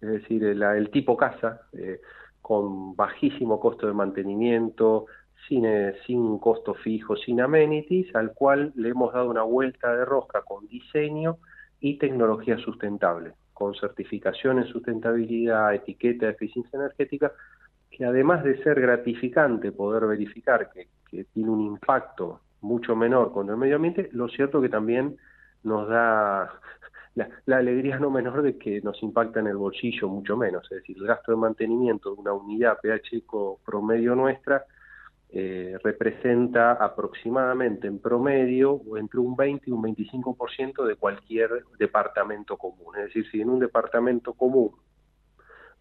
es 0.00 0.08
decir, 0.08 0.44
el, 0.44 0.90
tipo 0.90 1.16
casa, 1.16 1.62
eh, 1.72 2.00
con 2.40 2.94
bajísimo 2.94 3.58
costo 3.58 3.86
de 3.86 3.92
mantenimiento, 3.92 5.06
sin, 5.46 5.64
eh, 5.66 5.94
sin 6.06 6.38
costo 6.38 6.74
fijo, 6.74 7.16
sin 7.16 7.40
amenities, 7.40 8.14
al 8.14 8.32
cual 8.32 8.72
le 8.76 8.90
hemos 8.90 9.12
dado 9.12 9.30
una 9.30 9.42
vuelta 9.42 9.94
de 9.94 10.04
rosca 10.04 10.42
con 10.42 10.66
diseño 10.66 11.38
y 11.80 11.98
tecnología 11.98 12.58
sustentable. 12.58 13.34
con 13.52 13.74
certificación 13.74 14.58
en 14.58 14.68
sustentabilidad, 14.68 15.74
etiqueta 15.74 16.26
de 16.26 16.32
eficiencia 16.32 16.78
energética, 16.78 17.32
que 17.90 18.04
además 18.04 18.44
de 18.44 18.62
ser 18.62 18.80
gratificante 18.80 19.72
poder 19.72 20.06
verificar 20.06 20.70
que, 20.70 20.86
tiene 21.32 21.50
un 21.50 21.62
impacto 21.62 22.40
mucho 22.60 22.94
menor 22.94 23.32
contra 23.32 23.54
el 23.54 23.60
medio 23.60 23.74
ambiente, 23.74 24.10
lo 24.12 24.28
cierto 24.28 24.60
que 24.60 24.68
también 24.68 25.16
nos 25.64 25.88
da 25.88 26.52
la, 27.18 27.28
la, 27.46 27.56
alegría 27.58 27.98
no 27.98 28.10
menor 28.10 28.42
de 28.42 28.56
que 28.56 28.80
nos 28.80 29.02
impacta 29.02 29.40
en 29.40 29.48
el 29.48 29.56
bolsillo 29.56 30.08
mucho 30.08 30.36
menos, 30.36 30.64
es 30.70 30.78
decir, 30.78 30.96
el 30.98 31.06
gasto 31.06 31.32
de 31.32 31.38
mantenimiento 31.38 32.14
de 32.14 32.20
una 32.20 32.32
unidad 32.32 32.78
pH 32.80 33.24
promedio 33.64 34.14
nuestra 34.14 34.64
eh, 35.30 35.76
representa 35.84 36.72
aproximadamente 36.72 37.86
en 37.86 37.98
promedio 37.98 38.80
entre 38.96 39.20
un 39.20 39.36
20 39.36 39.68
y 39.68 39.72
un 39.72 39.82
25% 39.82 40.86
de 40.86 40.94
cualquier 40.96 41.50
departamento 41.78 42.56
común. 42.56 42.96
Es 42.96 43.06
decir, 43.06 43.30
si 43.30 43.42
en 43.42 43.50
un 43.50 43.58
departamento 43.58 44.32
común, 44.32 44.70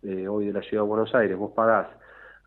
eh, 0.03 0.27
hoy 0.27 0.47
de 0.47 0.53
la 0.53 0.61
Ciudad 0.61 0.83
de 0.83 0.89
Buenos 0.89 1.15
Aires, 1.15 1.37
vos 1.37 1.53
pagás 1.53 1.87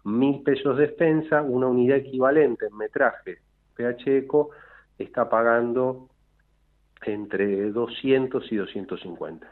mil 0.05 0.43
pesos 0.43 0.77
de 0.77 0.85
expensa, 0.85 1.41
una 1.41 1.69
unidad 1.69 1.97
equivalente 1.97 2.67
en 2.67 2.77
metraje 2.77 3.39
PH 3.77 4.19
Eco 4.19 4.51
está 4.99 5.31
pagando 5.31 6.10
entre 7.07 7.71
200 7.71 8.53
y 8.53 8.57
250. 8.57 9.47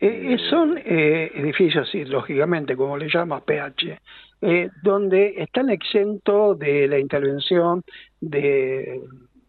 Eh, 0.00 0.36
son 0.50 0.78
edificios, 0.78 1.88
sí, 1.90 2.04
lógicamente, 2.04 2.76
como 2.76 2.96
le 2.96 3.08
llamas 3.08 3.42
PH, 3.42 4.00
eh, 4.40 4.70
donde 4.82 5.34
están 5.38 5.70
exentos 5.70 6.58
de 6.58 6.88
la 6.88 6.98
intervención 6.98 7.82
de, 8.20 9.00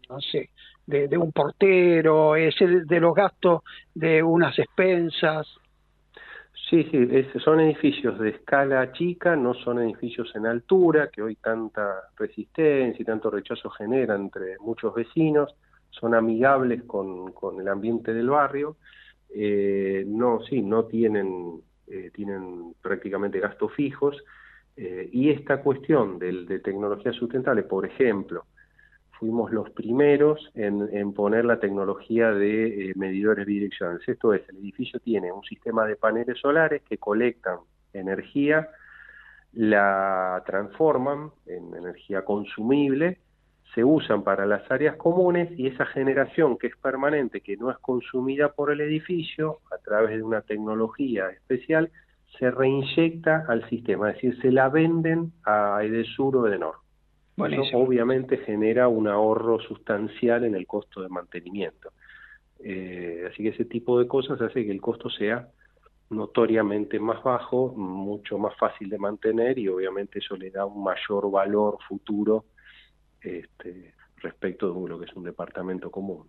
no 0.08 0.20
sé, 0.20 0.50
de, 0.86 1.18
un 1.18 1.32
portero, 1.32 2.36
es 2.36 2.54
de 2.58 3.00
los 3.00 3.14
gastos 3.14 3.62
de 3.92 4.22
unas 4.22 4.56
expensas. 4.56 5.48
Sí, 6.70 6.86
sí, 6.90 7.08
son 7.40 7.60
edificios 7.60 8.18
de 8.18 8.30
escala 8.30 8.92
chica, 8.92 9.34
no 9.34 9.54
son 9.54 9.80
edificios 9.80 10.34
en 10.36 10.46
altura, 10.46 11.10
que 11.10 11.22
hoy 11.22 11.36
tanta 11.36 12.08
resistencia 12.16 13.02
y 13.02 13.04
tanto 13.04 13.30
rechazo 13.30 13.70
generan 13.70 14.22
entre 14.22 14.58
muchos 14.60 14.94
vecinos, 14.94 15.54
son 16.00 16.14
amigables 16.14 16.82
con, 16.84 17.32
con 17.32 17.60
el 17.60 17.68
ambiente 17.68 18.12
del 18.12 18.30
barrio, 18.30 18.76
eh, 19.34 20.04
no, 20.06 20.40
sí, 20.42 20.62
no 20.62 20.84
tienen, 20.84 21.60
eh, 21.86 22.10
tienen 22.14 22.74
prácticamente 22.80 23.40
gastos 23.40 23.72
fijos, 23.72 24.22
eh, 24.76 25.08
y 25.12 25.30
esta 25.30 25.60
cuestión 25.62 26.18
de, 26.18 26.44
de 26.44 26.58
tecnología 26.60 27.12
sustentable, 27.12 27.62
por 27.62 27.86
ejemplo, 27.86 28.44
fuimos 29.18 29.52
los 29.52 29.70
primeros 29.70 30.50
en, 30.54 31.12
poner 31.14 31.44
la 31.44 31.60
tecnología 31.60 32.32
de 32.32 32.92
medidores 32.96 33.46
bidireccionales. 33.46 34.06
Esto 34.08 34.34
es, 34.34 34.46
el 34.48 34.56
edificio 34.58 34.98
tiene 35.00 35.32
un 35.32 35.44
sistema 35.44 35.86
de 35.86 35.96
paneles 35.96 36.38
solares 36.38 36.82
que 36.82 36.98
colectan 36.98 37.58
energía, 37.92 38.68
la 39.52 40.42
transforman 40.44 41.30
en 41.46 41.74
energía 41.74 42.24
consumible, 42.24 43.18
se 43.74 43.84
usan 43.84 44.22
para 44.22 44.46
las 44.46 44.70
áreas 44.70 44.96
comunes 44.96 45.50
y 45.58 45.66
esa 45.66 45.84
generación 45.86 46.56
que 46.58 46.68
es 46.68 46.76
permanente, 46.76 47.40
que 47.40 47.56
no 47.56 47.70
es 47.70 47.78
consumida 47.78 48.52
por 48.52 48.70
el 48.70 48.80
edificio, 48.80 49.58
a 49.72 49.78
través 49.78 50.16
de 50.16 50.22
una 50.22 50.42
tecnología 50.42 51.28
especial, 51.30 51.90
se 52.38 52.50
reinyecta 52.50 53.44
al 53.48 53.68
sistema, 53.68 54.10
es 54.10 54.16
decir, 54.16 54.40
se 54.40 54.52
la 54.52 54.68
venden 54.68 55.32
a 55.44 55.80
Edesur 55.82 56.36
o 56.36 56.46
Edenor. 56.46 56.76
Eso 57.36 57.78
obviamente 57.78 58.38
genera 58.38 58.86
un 58.86 59.08
ahorro 59.08 59.58
sustancial 59.58 60.44
en 60.44 60.54
el 60.54 60.68
costo 60.68 61.02
de 61.02 61.08
mantenimiento. 61.08 61.90
Eh, 62.60 63.28
así 63.28 63.42
que 63.42 63.48
ese 63.50 63.64
tipo 63.64 63.98
de 63.98 64.06
cosas 64.06 64.40
hace 64.40 64.64
que 64.64 64.70
el 64.70 64.80
costo 64.80 65.10
sea 65.10 65.48
notoriamente 66.10 67.00
más 67.00 67.22
bajo, 67.24 67.74
mucho 67.76 68.38
más 68.38 68.56
fácil 68.56 68.88
de 68.88 68.98
mantener 68.98 69.58
y 69.58 69.68
obviamente 69.68 70.20
eso 70.20 70.36
le 70.36 70.50
da 70.50 70.64
un 70.64 70.84
mayor 70.84 71.28
valor 71.30 71.78
futuro 71.88 72.44
este, 73.24 73.94
respecto 74.18 74.72
de 74.72 74.88
lo 74.88 74.98
que 74.98 75.06
es 75.06 75.14
un 75.14 75.24
departamento 75.24 75.90
común. 75.90 76.26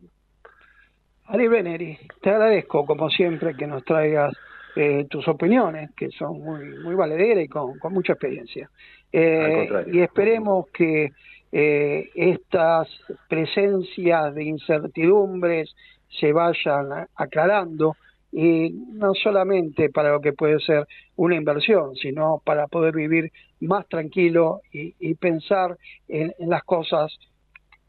Ali 1.26 1.48
Beneri, 1.48 1.98
te 2.22 2.30
agradezco 2.30 2.86
como 2.86 3.10
siempre 3.10 3.56
que 3.56 3.66
nos 3.66 3.84
traigas 3.84 4.34
eh, 4.76 5.06
tus 5.10 5.28
opiniones, 5.28 5.92
que 5.96 6.10
son 6.12 6.40
muy, 6.40 6.66
muy 6.84 6.96
valederas 6.96 7.46
y 7.46 7.48
con, 7.48 7.78
mucha 7.92 8.14
experiencia. 8.14 8.70
Eh, 9.12 9.68
y 9.92 10.02
esperemos 10.02 10.68
que 10.72 11.12
eh, 11.52 12.10
estas 12.14 12.90
presencias 13.30 14.36
de 14.36 14.44
incertidumbres 14.44 15.74
se 16.20 16.34
vayan 16.34 17.08
aclarando 17.16 17.96
y 18.32 18.70
no 18.72 19.14
solamente 19.14 19.90
para 19.90 20.12
lo 20.12 20.20
que 20.20 20.34
puede 20.34 20.60
ser 20.60 20.86
una 21.16 21.36
inversión, 21.36 21.96
sino 21.96 22.42
para 22.44 22.68
poder 22.68 22.94
vivir 22.94 23.32
más 23.66 23.88
tranquilo 23.88 24.62
y, 24.72 25.14
pensar 25.16 25.78
en, 26.08 26.34
en, 26.38 26.50
las 26.50 26.64
cosas 26.64 27.16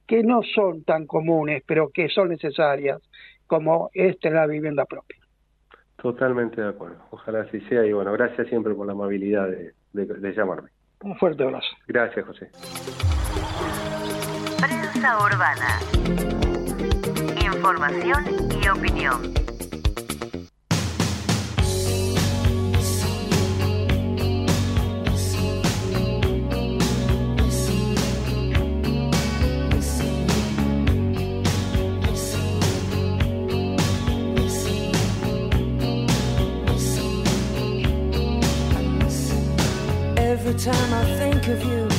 que 0.07 0.23
no 0.23 0.43
son 0.43 0.85
tan 0.85 1.07
comunes, 1.07 1.62
pero 1.67 1.91
que 1.91 2.09
son 2.09 2.29
necesarias, 2.29 3.03
como 3.47 3.91
es 3.93 4.19
tener 4.21 4.39
la 4.39 4.47
vivienda 4.47 4.85
propia. 4.85 5.19
Totalmente 5.97 6.61
de 6.61 6.69
acuerdo. 6.69 6.99
Ojalá 7.11 7.41
así 7.41 7.61
sea 7.62 7.85
y 7.85 7.93
bueno, 7.93 8.12
gracias 8.12 8.49
siempre 8.49 8.75
por 8.75 8.87
la 8.87 8.93
amabilidad 8.93 9.49
de, 9.49 10.33
llamarme. 10.35 10.71
Un 11.01 11.17
fuerte 11.17 11.43
abrazo. 11.43 11.69
Gracias, 11.89 12.25
José. 12.27 12.51
Prensa 14.61 15.19
Urbana. 15.19 15.81
Información 17.45 18.25
y 18.62 18.69
opinión. 18.69 19.46
Time 40.57 40.95
I 40.95 41.05
think 41.16 41.49
of 41.49 41.62
you. 41.64 41.96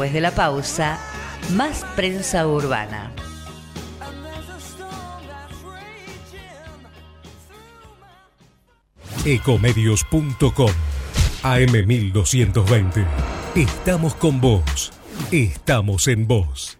Después 0.00 0.14
de 0.14 0.22
la 0.22 0.30
pausa, 0.30 0.98
más 1.52 1.84
prensa 1.94 2.46
urbana. 2.46 3.12
Ecomedios.com 9.26 10.70
AM1220. 11.42 13.06
Estamos 13.56 14.14
con 14.14 14.40
vos. 14.40 14.90
Estamos 15.32 16.08
en 16.08 16.26
vos. 16.26 16.79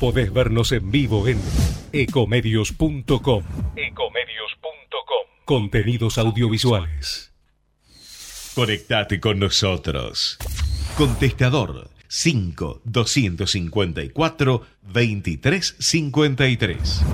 Podés 0.00 0.32
vernos 0.32 0.72
en 0.72 0.90
vivo 0.90 1.28
en 1.28 1.38
ecomedios.com. 1.92 3.44
Ecomedios.com. 3.76 5.26
Contenidos 5.44 6.18
audiovisuales. 6.18 7.32
Conectate 8.54 9.20
con 9.20 9.38
nosotros. 9.38 10.38
Contestador 10.96 11.90
5 12.08 12.80
254 12.84 14.66
2353. 14.82 17.04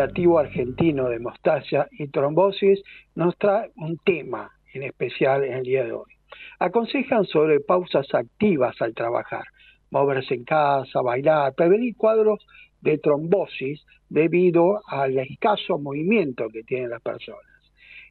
Argentino 0.00 1.08
de 1.08 1.18
Mostaza 1.18 1.88
y 1.90 2.08
Trombosis 2.08 2.82
nos 3.14 3.36
trae 3.36 3.70
un 3.76 3.98
tema 3.98 4.50
en 4.72 4.84
especial 4.84 5.44
en 5.44 5.54
el 5.54 5.62
día 5.64 5.84
de 5.84 5.92
hoy. 5.92 6.12
Aconsejan 6.60 7.24
sobre 7.24 7.60
pausas 7.60 8.06
activas 8.14 8.80
al 8.80 8.94
trabajar, 8.94 9.44
moverse 9.90 10.34
en 10.34 10.44
casa, 10.44 11.00
bailar, 11.02 11.54
prevenir 11.54 11.96
cuadros 11.96 12.46
de 12.80 12.98
trombosis 12.98 13.84
debido 14.08 14.80
al 14.86 15.18
escaso 15.18 15.78
movimiento 15.78 16.48
que 16.48 16.62
tienen 16.62 16.90
las 16.90 17.02
personas. 17.02 17.42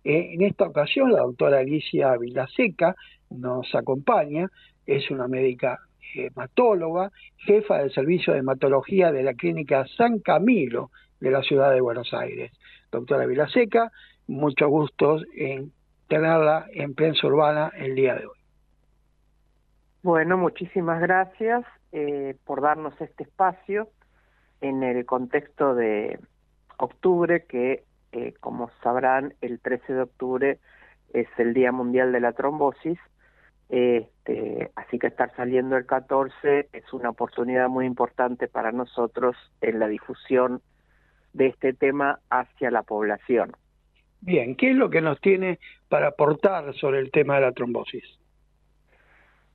Eh, 0.04 0.34
en 0.34 0.42
esta 0.42 0.66
ocasión, 0.66 1.12
la 1.12 1.22
doctora 1.22 1.60
Alicia 1.60 2.18
Vilaseca 2.18 2.96
nos 3.30 3.74
acompaña, 3.76 4.48
es 4.86 5.10
una 5.10 5.28
médica 5.28 5.80
hematóloga, 6.16 7.12
jefa 7.38 7.80
del 7.80 7.92
servicio 7.92 8.34
de 8.34 8.40
hematología 8.40 9.12
de 9.12 9.24
la 9.24 9.34
clínica 9.34 9.86
San 9.98 10.20
Camilo 10.20 10.92
de 11.20 11.32
la 11.32 11.42
ciudad 11.42 11.72
de 11.72 11.82
Buenos 11.82 12.14
Aires. 12.14 12.52
Doctora 12.92 13.26
Vilaseca, 13.26 13.92
mucho 14.28 14.68
gusto 14.68 15.20
en 15.36 15.72
tenerla 16.08 16.68
en 16.74 16.94
prensa 16.94 17.28
urbana 17.28 17.72
el 17.76 17.96
día 17.96 18.16
de 18.16 18.26
hoy. 18.26 18.38
Bueno, 20.04 20.38
muchísimas 20.38 21.02
gracias 21.02 21.66
eh, 21.92 22.36
por 22.46 22.62
darnos 22.62 23.00
este 23.02 23.24
espacio 23.24 23.90
en 24.62 24.84
el 24.84 25.06
contexto 25.06 25.76
de 25.76 26.20
octubre, 26.78 27.46
que 27.46 27.84
eh, 28.12 28.34
como 28.40 28.70
sabrán, 28.84 29.34
el 29.42 29.60
13 29.60 29.94
de 29.94 30.02
octubre 30.02 30.60
es 31.14 31.28
el 31.38 31.54
Día 31.54 31.72
Mundial 31.72 32.12
de 32.12 32.20
la 32.20 32.34
Trombosis. 32.34 33.00
Este, 33.70 34.72
así 34.76 34.98
que 34.98 35.08
estar 35.08 35.36
saliendo 35.36 35.76
el 35.76 35.86
14 35.86 36.70
es 36.72 36.94
una 36.94 37.10
oportunidad 37.10 37.68
muy 37.68 37.86
importante 37.86 38.48
para 38.48 38.72
nosotros 38.72 39.36
en 39.60 39.80
la 39.80 39.88
difusión 39.88 40.62
de 41.38 41.48
este 41.48 41.74
tema 41.74 42.20
hacia 42.30 42.72
la 42.72 42.84
población. 42.84 43.52
Bien, 44.22 44.56
¿qué 44.56 44.72
es 44.72 44.76
lo 44.76 44.90
que 44.90 45.02
nos 45.02 45.22
tiene 45.22 45.60
para 45.88 46.08
aportar 46.08 46.74
sobre 46.74 47.00
el 47.00 47.12
tema 47.12 47.36
de 47.36 47.42
la 47.42 47.52
trombosis? 47.52 48.04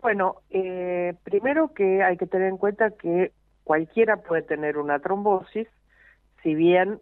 Bueno, 0.01 0.37
eh, 0.51 1.15
primero 1.25 1.75
que 1.75 2.03
hay 2.03 2.17
que 2.17 2.27
tener 2.27 2.49
en 2.49 2.57
cuenta 2.57 2.91
que 2.91 3.33
cualquiera 3.65 4.19
puede 4.19 4.43
tener 4.43 4.79
una 4.79 5.01
trombosis, 5.01 5.69
si 6.43 6.55
bien 6.55 7.01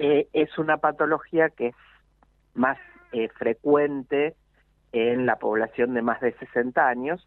eh, 0.00 0.28
es 0.32 0.58
una 0.58 0.78
patología 0.78 1.50
que 1.50 1.68
es 1.68 1.74
más 2.54 2.78
eh, 3.12 3.28
frecuente 3.28 4.34
en 4.92 5.26
la 5.26 5.36
población 5.36 5.94
de 5.94 6.02
más 6.02 6.20
de 6.20 6.32
60 6.34 6.88
años, 6.88 7.26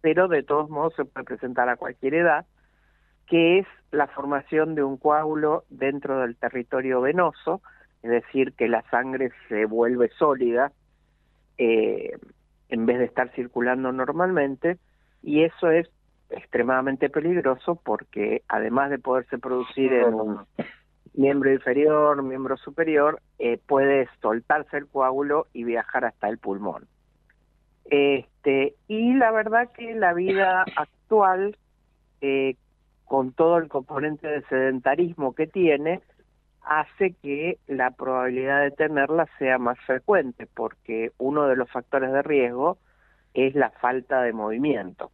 pero 0.00 0.28
de 0.28 0.42
todos 0.42 0.70
modos 0.70 0.94
se 0.94 1.04
puede 1.04 1.24
presentar 1.24 1.68
a 1.68 1.76
cualquier 1.76 2.14
edad, 2.14 2.46
que 3.30 3.60
es 3.60 3.66
la 3.92 4.08
formación 4.08 4.74
de 4.74 4.82
un 4.82 4.96
coágulo 4.96 5.64
dentro 5.70 6.20
del 6.20 6.36
territorio 6.36 7.00
venoso, 7.00 7.62
es 8.02 8.10
decir, 8.10 8.52
que 8.54 8.68
la 8.68 8.82
sangre 8.90 9.30
se 9.48 9.66
vuelve 9.66 10.10
sólida 10.18 10.72
eh, 11.56 12.18
en 12.68 12.86
vez 12.86 12.98
de 12.98 13.04
estar 13.04 13.30
circulando 13.30 13.92
normalmente, 13.92 14.78
y 15.22 15.44
eso 15.44 15.70
es 15.70 15.88
extremadamente 16.30 17.08
peligroso 17.08 17.80
porque 17.84 18.42
además 18.48 18.90
de 18.90 18.98
poderse 18.98 19.38
producir 19.38 19.92
en 19.92 20.14
un 20.14 20.40
miembro 21.14 21.52
inferior, 21.52 22.22
miembro 22.22 22.56
superior, 22.56 23.20
eh, 23.38 23.60
puede 23.64 24.08
soltarse 24.20 24.76
el 24.76 24.88
coágulo 24.88 25.46
y 25.52 25.64
viajar 25.64 26.04
hasta 26.04 26.28
el 26.28 26.38
pulmón. 26.38 26.86
Este, 27.84 28.74
y 28.88 29.14
la 29.14 29.30
verdad 29.30 29.70
que 29.72 29.94
la 29.94 30.14
vida 30.14 30.64
actual, 30.76 31.56
eh, 32.20 32.56
con 33.10 33.32
todo 33.32 33.58
el 33.58 33.66
componente 33.66 34.28
de 34.28 34.42
sedentarismo 34.42 35.34
que 35.34 35.48
tiene, 35.48 36.00
hace 36.62 37.14
que 37.14 37.58
la 37.66 37.90
probabilidad 37.90 38.62
de 38.62 38.70
tenerla 38.70 39.26
sea 39.36 39.58
más 39.58 39.80
frecuente, 39.80 40.46
porque 40.46 41.10
uno 41.18 41.48
de 41.48 41.56
los 41.56 41.68
factores 41.68 42.12
de 42.12 42.22
riesgo 42.22 42.78
es 43.34 43.56
la 43.56 43.70
falta 43.70 44.22
de 44.22 44.32
movimiento. 44.32 45.10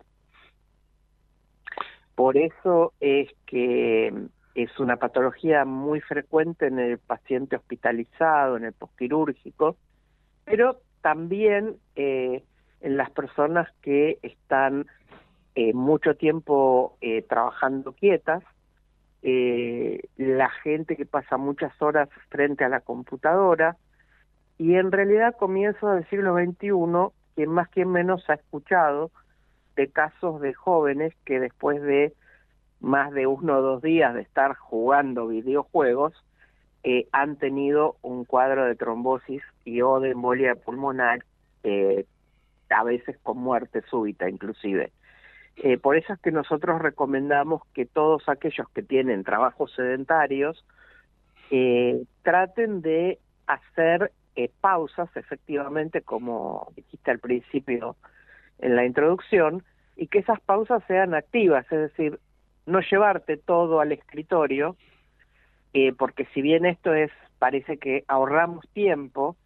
Por 2.14 2.36
eso 2.36 2.92
es 3.00 3.30
que 3.46 4.12
es 4.54 4.78
una 4.78 4.96
patología 4.98 5.64
muy 5.64 6.02
frecuente 6.02 6.66
en 6.66 6.78
el 6.78 6.98
paciente 6.98 7.56
hospitalizado, 7.56 8.58
en 8.58 8.64
el 8.66 8.74
postquirúrgico, 8.74 9.78
pero 10.44 10.82
también 11.00 11.76
eh, 11.94 12.44
en 12.82 12.98
las 12.98 13.10
personas 13.12 13.70
que 13.80 14.18
están 14.20 14.84
eh, 15.56 15.72
mucho 15.72 16.14
tiempo 16.14 16.96
eh, 17.00 17.22
trabajando 17.22 17.92
quietas, 17.92 18.44
eh, 19.22 20.02
la 20.16 20.50
gente 20.50 20.96
que 20.96 21.06
pasa 21.06 21.36
muchas 21.38 21.72
horas 21.82 22.08
frente 22.28 22.62
a 22.62 22.68
la 22.68 22.80
computadora, 22.80 23.76
y 24.58 24.74
en 24.76 24.92
realidad 24.92 25.34
comienzo 25.36 25.90
del 25.90 26.08
siglo 26.08 26.34
XXI, 26.36 27.14
quien 27.34 27.50
más 27.50 27.68
quien 27.70 27.90
menos 27.90 28.28
ha 28.28 28.34
escuchado 28.34 29.10
de 29.76 29.88
casos 29.88 30.40
de 30.40 30.54
jóvenes 30.54 31.14
que 31.24 31.40
después 31.40 31.82
de 31.82 32.14
más 32.80 33.12
de 33.12 33.26
uno 33.26 33.58
o 33.58 33.62
dos 33.62 33.82
días 33.82 34.14
de 34.14 34.20
estar 34.20 34.54
jugando 34.56 35.26
videojuegos, 35.26 36.12
eh, 36.84 37.08
han 37.12 37.36
tenido 37.36 37.96
un 38.02 38.24
cuadro 38.24 38.64
de 38.64 38.76
trombosis 38.76 39.42
y 39.64 39.80
o 39.80 40.00
de 40.00 40.10
embolia 40.10 40.54
pulmonar, 40.54 41.24
eh, 41.64 42.04
a 42.70 42.84
veces 42.84 43.16
con 43.22 43.38
muerte 43.38 43.82
súbita 43.88 44.28
inclusive. 44.28 44.92
Eh, 45.56 45.78
por 45.78 45.96
eso 45.96 46.12
es 46.12 46.20
que 46.20 46.30
nosotros 46.30 46.82
recomendamos 46.82 47.62
que 47.72 47.86
todos 47.86 48.28
aquellos 48.28 48.68
que 48.70 48.82
tienen 48.82 49.24
trabajos 49.24 49.72
sedentarios 49.74 50.64
eh, 51.50 52.04
traten 52.22 52.82
de 52.82 53.18
hacer 53.46 54.12
eh, 54.34 54.50
pausas, 54.60 55.08
efectivamente, 55.16 56.02
como 56.02 56.72
dijiste 56.76 57.10
al 57.10 57.20
principio 57.20 57.96
en 58.58 58.76
la 58.76 58.84
introducción, 58.84 59.62
y 59.96 60.08
que 60.08 60.18
esas 60.18 60.40
pausas 60.40 60.82
sean 60.86 61.14
activas, 61.14 61.64
es 61.72 61.78
decir, 61.78 62.18
no 62.66 62.80
llevarte 62.80 63.38
todo 63.38 63.80
al 63.80 63.92
escritorio, 63.92 64.76
eh, 65.72 65.94
porque 65.96 66.26
si 66.34 66.42
bien 66.42 66.66
esto 66.66 66.92
es, 66.92 67.10
parece 67.38 67.78
que 67.78 68.04
ahorramos 68.08 68.68
tiempo, 68.70 69.36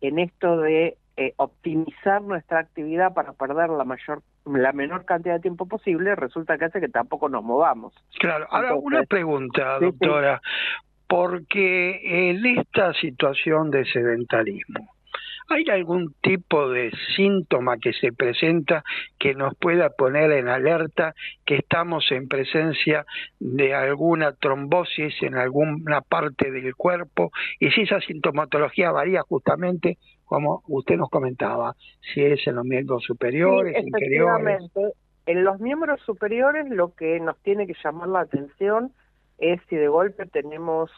en 0.00 0.18
esto 0.18 0.58
de 0.58 0.98
optimizar 1.36 2.20
nuestra 2.22 2.58
actividad 2.58 3.14
para 3.14 3.32
perder 3.32 3.70
la 3.70 3.84
mayor 3.84 4.22
la 4.46 4.72
menor 4.72 5.04
cantidad 5.04 5.34
de 5.34 5.40
tiempo 5.40 5.66
posible 5.66 6.14
resulta 6.14 6.58
que 6.58 6.66
hace 6.66 6.80
que 6.80 6.88
tampoco 6.88 7.28
nos 7.28 7.42
movamos. 7.42 7.94
Claro, 8.18 8.46
ahora 8.50 8.74
una 8.74 9.02
pregunta, 9.04 9.78
doctora, 9.78 10.40
porque 11.06 12.30
en 12.30 12.44
esta 12.44 12.92
situación 12.94 13.70
de 13.70 13.84
sedentarismo, 13.86 14.90
¿hay 15.48 15.64
algún 15.70 16.14
tipo 16.20 16.68
de 16.70 16.90
síntoma 17.16 17.78
que 17.78 17.92
se 17.92 18.12
presenta 18.12 18.82
que 19.18 19.34
nos 19.34 19.54
pueda 19.56 19.90
poner 19.90 20.32
en 20.32 20.48
alerta 20.48 21.14
que 21.44 21.56
estamos 21.56 22.10
en 22.10 22.28
presencia 22.28 23.04
de 23.38 23.74
alguna 23.74 24.32
trombosis 24.32 25.14
en 25.22 25.36
alguna 25.36 26.00
parte 26.00 26.50
del 26.50 26.74
cuerpo? 26.74 27.30
Y 27.60 27.70
si 27.70 27.82
esa 27.82 28.00
sintomatología 28.00 28.90
varía 28.90 29.22
justamente 29.22 29.98
como 30.24 30.62
usted 30.68 30.96
nos 30.96 31.10
comentaba, 31.10 31.74
si 32.12 32.24
es 32.24 32.46
en 32.46 32.56
los 32.56 32.64
miembros 32.64 33.02
superiores, 33.04 33.76
Sí, 33.76 33.86
inferiores. 33.86 34.62
En 35.26 35.44
los 35.44 35.58
miembros 35.58 36.00
superiores 36.02 36.68
lo 36.68 36.94
que 36.94 37.18
nos 37.20 37.38
tiene 37.38 37.66
que 37.66 37.74
llamar 37.82 38.08
la 38.08 38.20
atención 38.20 38.92
es 39.38 39.60
si 39.68 39.76
de 39.76 39.88
golpe 39.88 40.26
tenemos 40.26 40.90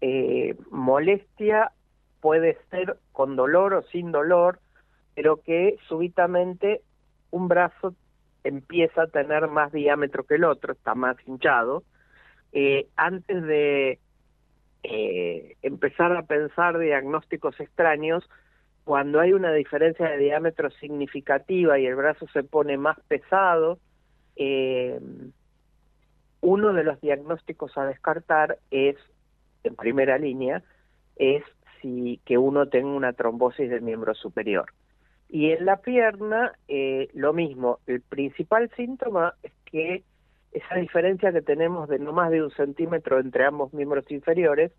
eh, 0.00 0.54
molestia, 0.70 1.72
puede 2.20 2.58
ser 2.70 2.98
con 3.12 3.36
dolor 3.36 3.74
o 3.74 3.82
sin 3.84 4.12
dolor, 4.12 4.60
pero 5.14 5.40
que 5.42 5.76
súbitamente 5.88 6.82
un 7.30 7.48
brazo 7.48 7.94
empieza 8.44 9.02
a 9.02 9.06
tener 9.06 9.48
más 9.48 9.72
diámetro 9.72 10.24
que 10.24 10.36
el 10.36 10.44
otro, 10.44 10.74
está 10.74 10.94
más 10.94 11.16
hinchado. 11.26 11.82
Eh, 12.52 12.86
antes 12.96 13.42
de 13.42 13.98
eh, 14.82 15.56
empezar 15.62 16.16
a 16.16 16.22
pensar 16.22 16.78
diagnósticos 16.78 17.58
extraños, 17.58 18.28
cuando 18.86 19.18
hay 19.18 19.32
una 19.32 19.52
diferencia 19.52 20.08
de 20.08 20.16
diámetro 20.16 20.70
significativa 20.70 21.76
y 21.76 21.86
el 21.86 21.96
brazo 21.96 22.28
se 22.32 22.44
pone 22.44 22.78
más 22.78 22.96
pesado, 23.08 23.80
eh, 24.36 25.00
uno 26.40 26.72
de 26.72 26.84
los 26.84 27.00
diagnósticos 27.00 27.76
a 27.76 27.84
descartar 27.84 28.60
es, 28.70 28.94
en 29.64 29.74
primera 29.74 30.18
línea, 30.18 30.62
es 31.16 31.42
si 31.82 32.20
que 32.24 32.38
uno 32.38 32.68
tenga 32.68 32.90
una 32.90 33.12
trombosis 33.12 33.68
del 33.68 33.82
miembro 33.82 34.14
superior. 34.14 34.66
Y 35.28 35.50
en 35.50 35.64
la 35.64 35.78
pierna, 35.78 36.52
eh, 36.68 37.08
lo 37.12 37.32
mismo. 37.32 37.80
El 37.88 38.02
principal 38.02 38.70
síntoma 38.76 39.34
es 39.42 39.52
que 39.64 40.04
esa 40.52 40.76
diferencia 40.76 41.32
que 41.32 41.42
tenemos 41.42 41.88
de 41.88 41.98
no 41.98 42.12
más 42.12 42.30
de 42.30 42.40
un 42.40 42.52
centímetro 42.52 43.18
entre 43.18 43.46
ambos 43.46 43.74
miembros 43.74 44.08
inferiores 44.12 44.70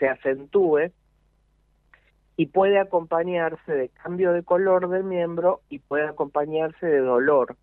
se 0.00 0.08
acentúe 0.08 0.90
y 2.36 2.46
puede 2.46 2.78
acompañarse 2.78 3.72
de 3.72 3.88
cambio 3.88 4.32
de 4.32 4.42
color 4.42 4.88
del 4.88 5.04
miembro 5.04 5.60
y 5.68 5.78
puede 5.80 6.08
acompañarse 6.08 6.86
de 6.86 7.00
dolor. 7.00 7.56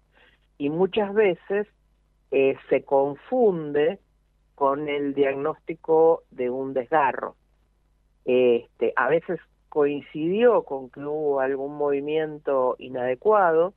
Y 0.57 0.70
muchas 0.70 1.13
veces 1.13 1.67
eh, 2.32 2.55
se 2.70 2.84
confunde 2.84 3.99
con 4.55 4.89
el 4.89 5.13
diagnóstico 5.13 6.24
de 6.32 6.49
un 6.49 6.74
desgarro. 6.74 7.36
Este, 8.26 8.93
a 8.95 9.07
veces 9.07 9.39
coincidió 9.70 10.63
con 10.63 10.89
que 10.89 10.99
hubo 10.99 11.39
algún 11.39 11.76
movimiento 11.76 12.76
inadecuado, 12.78 13.74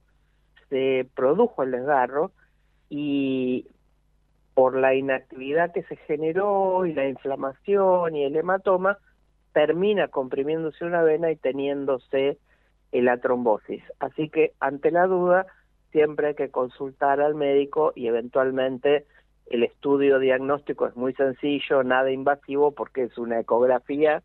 se 0.68 1.07
produjo 1.14 1.62
el 1.62 1.70
desgarro 1.70 2.32
y 2.88 3.66
por 4.55 4.76
la 4.76 4.95
inactividad 4.95 5.72
que 5.72 5.82
se 5.84 5.97
generó 5.97 6.84
y 6.84 6.93
la 6.93 7.09
inflamación 7.09 8.16
y 8.16 8.24
el 8.24 8.36
hematoma, 8.36 8.99
termina 9.53 10.09
comprimiéndose 10.09 10.84
una 10.84 11.03
vena 11.03 11.30
y 11.30 11.36
teniéndose 11.36 12.38
la 12.92 13.18
trombosis. 13.18 13.82
Así 14.00 14.28
que 14.28 14.53
ante 14.61 14.90
la 14.90 15.07
duda 15.07 15.46
siempre 15.92 16.28
hay 16.28 16.34
que 16.34 16.50
consultar 16.50 17.20
al 17.20 17.34
médico 17.34 17.92
y 17.94 18.07
eventualmente 18.07 19.07
el 19.46 19.64
estudio 19.64 20.18
diagnóstico 20.18 20.86
es 20.86 20.96
muy 20.96 21.14
sencillo, 21.14 21.82
nada 21.82 22.11
invasivo 22.11 22.72
porque 22.72 23.05
es 23.05 23.18
una 23.18 23.40
ecografía 23.40 24.22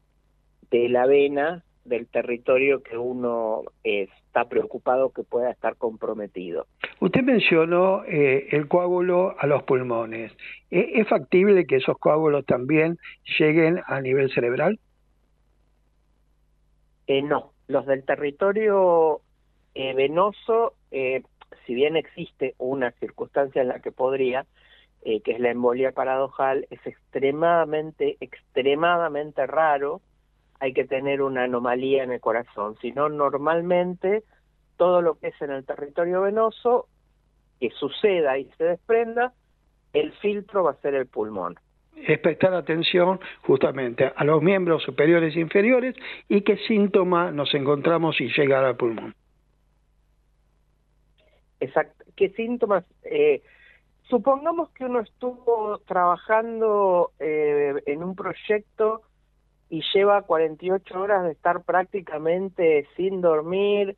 de 0.71 0.89
la 0.89 1.05
vena 1.05 1.63
del 1.86 2.07
territorio 2.07 2.84
que 2.84 2.97
uno 2.97 3.63
está 3.84 4.45
preocupado 4.49 5.11
que 5.11 5.23
pueda 5.23 5.49
estar 5.51 5.78
comprometido. 5.78 6.67
Usted 6.99 7.23
mencionó 7.23 8.03
eh, 8.05 8.47
el 8.51 8.67
coágulo 8.67 9.36
a 9.39 9.47
los 9.47 9.63
pulmones. 9.63 10.34
¿E- 10.69 10.99
¿Es 10.99 11.07
factible 11.07 11.65
que 11.65 11.78
esos 11.78 11.97
coágulos 11.97 12.45
también 12.45 12.97
lleguen 13.39 13.82
a 13.88 14.01
nivel 14.01 14.30
cerebral? 14.32 14.80
Eh, 17.08 17.22
no, 17.22 17.53
los 17.68 17.86
del 17.86 18.03
territorio 18.03 19.22
eh, 19.74 19.93
venoso, 19.93 20.74
eh, 20.91 21.24
si 21.66 21.74
bien 21.74 21.95
existe 21.95 22.55
una 22.58 22.91
circunstancia 22.91 23.62
en 23.62 23.70
la 23.70 23.80
que 23.80 23.91
podría, 23.91 24.45
eh, 25.03 25.22
que 25.22 25.32
es 25.32 25.39
la 25.39 25.51
embolia 25.51 25.91
paradojal, 25.91 26.68
es 26.70 26.86
extremadamente, 26.86 28.18
extremadamente 28.20 29.45
raro. 29.47 30.01
Hay 30.60 30.74
que 30.74 30.86
tener 30.86 31.22
una 31.22 31.43
anomalía 31.43 32.03
en 32.03 32.12
el 32.12 32.20
corazón. 32.20 32.76
Si 32.82 32.91
no, 32.91 33.08
normalmente 33.08 34.24
todo 34.76 35.01
lo 35.01 35.16
que 35.20 35.28
es 35.28 35.41
en 35.41 35.51
el 35.51 35.66
territorio 35.66 36.22
venoso, 36.22 36.88
que 37.60 37.70
suceda 37.72 38.38
y 38.38 38.45
se 38.58 38.64
desprenda, 38.64 39.34
el 39.93 40.12
filtro 40.14 40.64
va 40.64 40.72
a 40.72 40.82
ser 40.82 40.95
el 40.95 41.08
pulmón. 41.08 41.55
Es 42.06 42.20
prestar 42.20 42.54
atención 42.54 43.20
justamente 43.41 44.12
a 44.16 44.24
los 44.24 44.41
miembros 44.41 44.84
superiores 44.84 45.36
e 45.36 45.39
inferiores 45.39 45.95
y 46.30 46.41
qué 46.41 46.58
síntoma 46.68 47.32
nos 47.32 47.54
encontramos 47.54 48.16
si 48.18 48.30
llegar 48.30 48.64
al 48.64 48.78
pulmón. 48.78 49.16
Exacto. 51.60 52.06
¿Qué 52.16 52.30
síntomas? 52.30 52.86
Eh, 53.04 53.41
supongamos 54.10 54.70
que 54.72 54.86
uno 54.86 55.02
estuvo 55.02 55.80
trabajando 55.80 57.12
eh, 57.20 57.74
en 57.86 58.04
un 58.04 58.16
proyecto 58.16 59.02
y 59.70 59.84
lleva 59.93 60.22
48 60.22 61.00
horas 61.00 61.24
de 61.24 61.32
estar 61.32 61.64
prácticamente 61.64 62.88
sin 62.95 63.22
dormir, 63.22 63.98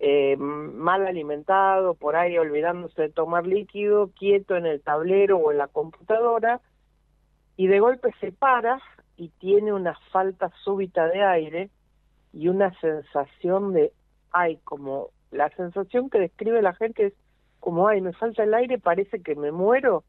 eh, 0.00 0.36
mal 0.36 1.06
alimentado, 1.06 1.94
por 1.94 2.16
ahí 2.16 2.36
olvidándose 2.36 3.02
de 3.02 3.08
tomar 3.10 3.46
líquido, 3.46 4.10
quieto 4.18 4.56
en 4.56 4.66
el 4.66 4.82
tablero 4.82 5.38
o 5.38 5.52
en 5.52 5.58
la 5.58 5.68
computadora, 5.68 6.60
y 7.56 7.66
de 7.66 7.80
golpe 7.80 8.10
se 8.20 8.32
para 8.32 8.80
y 9.16 9.28
tiene 9.28 9.72
una 9.72 9.96
falta 10.10 10.50
súbita 10.64 11.06
de 11.08 11.22
aire 11.22 11.70
y 12.32 12.48
una 12.48 12.78
sensación 12.80 13.72
de, 13.72 13.92
ay, 14.32 14.58
como 14.64 15.10
la 15.30 15.48
sensación 15.50 16.10
que 16.10 16.18
describe 16.18 16.62
la 16.62 16.74
gente 16.74 17.06
es 17.06 17.14
como, 17.60 17.88
ay, 17.88 18.00
me 18.00 18.12
falta 18.12 18.42
el 18.42 18.54
aire, 18.54 18.78
parece 18.78 19.22
que 19.22 19.34
me 19.34 19.52
muero, 19.52 20.04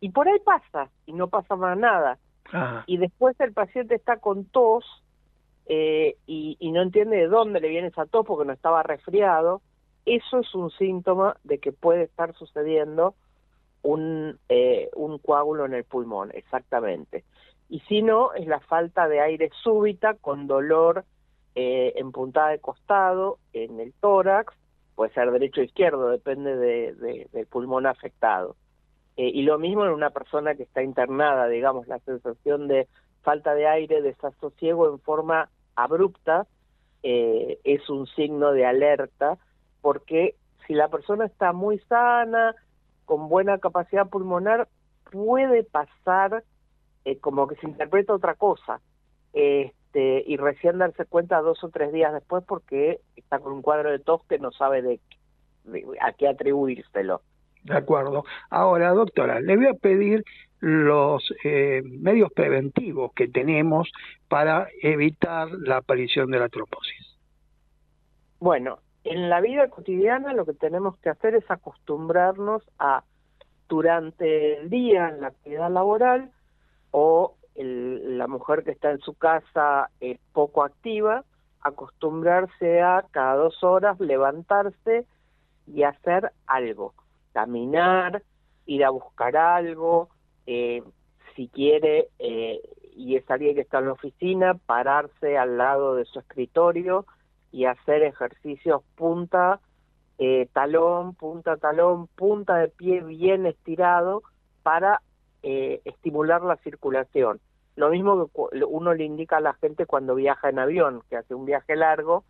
y 0.00 0.10
por 0.10 0.28
ahí 0.28 0.38
pasa, 0.44 0.90
y 1.06 1.12
no 1.12 1.28
pasa 1.28 1.56
más 1.56 1.76
nada. 1.76 2.18
Ajá. 2.46 2.84
Y 2.86 2.98
después 2.98 3.38
el 3.40 3.52
paciente 3.52 3.94
está 3.94 4.18
con 4.18 4.44
tos 4.44 4.84
eh, 5.66 6.16
y, 6.26 6.56
y 6.60 6.72
no 6.72 6.82
entiende 6.82 7.16
de 7.16 7.26
dónde 7.26 7.60
le 7.60 7.68
viene 7.68 7.88
esa 7.88 8.06
tos 8.06 8.24
porque 8.26 8.46
no 8.46 8.52
estaba 8.52 8.82
resfriado. 8.82 9.62
Eso 10.04 10.40
es 10.40 10.54
un 10.54 10.70
síntoma 10.70 11.36
de 11.42 11.58
que 11.58 11.72
puede 11.72 12.02
estar 12.02 12.34
sucediendo 12.34 13.14
un, 13.84 14.40
eh, 14.48 14.90
un 14.96 15.18
coágulo 15.18 15.66
en 15.66 15.74
el 15.74 15.84
pulmón, 15.84 16.30
exactamente. 16.34 17.22
Y 17.68 17.80
si 17.80 18.02
no, 18.02 18.32
es 18.32 18.46
la 18.46 18.60
falta 18.60 19.08
de 19.08 19.20
aire 19.20 19.50
súbita 19.62 20.14
con 20.14 20.46
dolor 20.46 21.04
eh, 21.54 21.92
en 21.96 22.10
puntada 22.10 22.48
de 22.48 22.58
costado, 22.58 23.38
en 23.52 23.78
el 23.78 23.92
tórax, 24.00 24.54
puede 24.94 25.12
ser 25.12 25.30
derecho 25.30 25.60
o 25.60 25.64
izquierdo, 25.64 26.08
depende 26.08 26.56
de, 26.56 27.28
del 27.30 27.46
pulmón 27.46 27.86
afectado. 27.86 28.56
Eh, 29.16 29.30
y 29.32 29.42
lo 29.42 29.58
mismo 29.58 29.84
en 29.84 29.92
una 29.92 30.10
persona 30.10 30.54
que 30.54 30.64
está 30.64 30.82
internada, 30.82 31.46
digamos, 31.46 31.86
la 31.86 31.98
sensación 32.00 32.66
de 32.66 32.88
falta 33.22 33.54
de 33.54 33.68
aire, 33.68 34.02
desasosiego 34.02 34.88
en 34.88 34.98
forma 34.98 35.50
abrupta, 35.76 36.46
eh, 37.02 37.58
es 37.64 37.88
un 37.90 38.06
signo 38.08 38.52
de 38.52 38.64
alerta, 38.64 39.36
porque 39.82 40.36
si 40.66 40.74
la 40.74 40.88
persona 40.88 41.26
está 41.26 41.52
muy 41.52 41.78
sana, 41.80 42.54
con 43.04 43.28
buena 43.28 43.58
capacidad 43.58 44.08
pulmonar, 44.08 44.68
puede 45.10 45.64
pasar 45.64 46.44
eh, 47.04 47.18
como 47.18 47.46
que 47.46 47.56
se 47.56 47.66
interpreta 47.66 48.14
otra 48.14 48.34
cosa. 48.34 48.80
Este, 49.32 50.24
y 50.26 50.36
recién 50.36 50.78
darse 50.78 51.04
cuenta 51.04 51.40
dos 51.40 51.62
o 51.64 51.68
tres 51.68 51.92
días 51.92 52.12
después 52.12 52.44
porque 52.46 53.00
está 53.16 53.38
con 53.38 53.52
un 53.52 53.62
cuadro 53.62 53.90
de 53.90 53.98
tos 53.98 54.24
que 54.28 54.38
no 54.38 54.52
sabe 54.52 54.82
de, 54.82 55.00
a 56.00 56.12
qué 56.12 56.28
atribuírselo. 56.28 57.22
De 57.62 57.76
acuerdo. 57.76 58.24
Ahora, 58.50 58.92
doctora, 58.92 59.40
le 59.40 59.56
voy 59.56 59.66
a 59.66 59.74
pedir 59.74 60.24
los 60.60 61.34
eh, 61.44 61.82
medios 61.84 62.32
preventivos 62.32 63.12
que 63.14 63.28
tenemos 63.28 63.90
para 64.28 64.68
evitar 64.82 65.50
la 65.50 65.78
aparición 65.78 66.30
de 66.30 66.38
la 66.38 66.48
trombosis. 66.48 67.18
Bueno, 68.38 68.78
en 69.04 69.28
la 69.28 69.40
vida 69.40 69.68
cotidiana 69.68 70.32
lo 70.32 70.46
que 70.46 70.54
tenemos 70.54 70.96
que 70.98 71.10
hacer 71.10 71.34
es 71.34 71.48
acostumbrarnos 71.50 72.62
a, 72.78 73.04
durante 73.68 74.58
el 74.58 74.70
día, 74.70 75.08
en 75.10 75.20
la 75.20 75.28
actividad 75.28 75.70
laboral, 75.70 76.32
o 76.90 77.34
la 77.56 78.26
mujer 78.26 78.64
que 78.64 78.72
está 78.72 78.90
en 78.90 78.98
su 79.00 79.14
casa 79.14 79.90
es 80.00 80.18
poco 80.32 80.64
activa, 80.64 81.24
acostumbrarse 81.60 82.80
a 82.82 83.04
cada 83.10 83.36
dos 83.36 83.62
horas 83.62 84.00
levantarse 84.00 85.06
y 85.66 85.82
hacer 85.82 86.32
algo, 86.46 86.94
caminar, 87.32 88.22
ir 88.66 88.84
a 88.84 88.90
buscar 88.90 89.36
algo, 89.36 90.08
eh, 90.46 90.82
si 91.36 91.48
quiere, 91.48 92.08
eh, 92.18 92.60
y 92.96 93.16
es 93.16 93.30
alguien 93.30 93.54
que 93.54 93.62
está 93.62 93.78
en 93.78 93.86
la 93.86 93.92
oficina, 93.92 94.54
pararse 94.54 95.36
al 95.36 95.56
lado 95.58 95.94
de 95.94 96.04
su 96.06 96.18
escritorio 96.18 97.06
y 97.54 97.66
hacer 97.66 98.02
ejercicios 98.02 98.82
punta, 98.96 99.60
eh, 100.18 100.48
talón, 100.52 101.14
punta, 101.14 101.56
talón, 101.56 102.08
punta 102.08 102.56
de 102.56 102.66
pie 102.66 103.00
bien 103.00 103.46
estirado 103.46 104.24
para 104.64 105.00
eh, 105.44 105.80
estimular 105.84 106.42
la 106.42 106.56
circulación. 106.56 107.38
Lo 107.76 107.90
mismo 107.90 108.26
que 108.26 108.64
uno 108.64 108.92
le 108.92 109.04
indica 109.04 109.36
a 109.36 109.40
la 109.40 109.54
gente 109.54 109.86
cuando 109.86 110.16
viaja 110.16 110.48
en 110.48 110.58
avión, 110.58 111.02
que 111.08 111.16
hace 111.16 111.36
un 111.36 111.44
viaje 111.44 111.76
largo, 111.76 112.24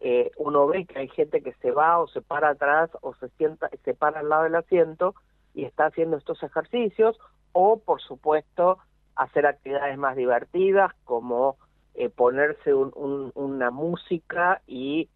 eh, 0.00 0.30
uno 0.38 0.66
ve 0.66 0.86
que 0.86 1.00
hay 1.00 1.08
gente 1.08 1.42
que 1.42 1.52
se 1.60 1.70
va 1.70 1.98
o 1.98 2.08
se 2.08 2.22
para 2.22 2.48
atrás 2.48 2.88
o 3.02 3.14
se 3.16 3.28
sienta, 3.36 3.68
se 3.84 3.92
para 3.92 4.20
al 4.20 4.30
lado 4.30 4.44
del 4.44 4.54
asiento 4.54 5.14
y 5.52 5.64
está 5.64 5.84
haciendo 5.84 6.16
estos 6.16 6.42
ejercicios, 6.42 7.18
o 7.52 7.78
por 7.78 8.00
supuesto 8.00 8.78
hacer 9.16 9.44
actividades 9.44 9.98
más 9.98 10.16
divertidas 10.16 10.94
como 11.04 11.58
eh, 11.94 12.08
ponerse 12.08 12.74
una 12.74 13.70
música 13.70 14.62
y 14.66 15.08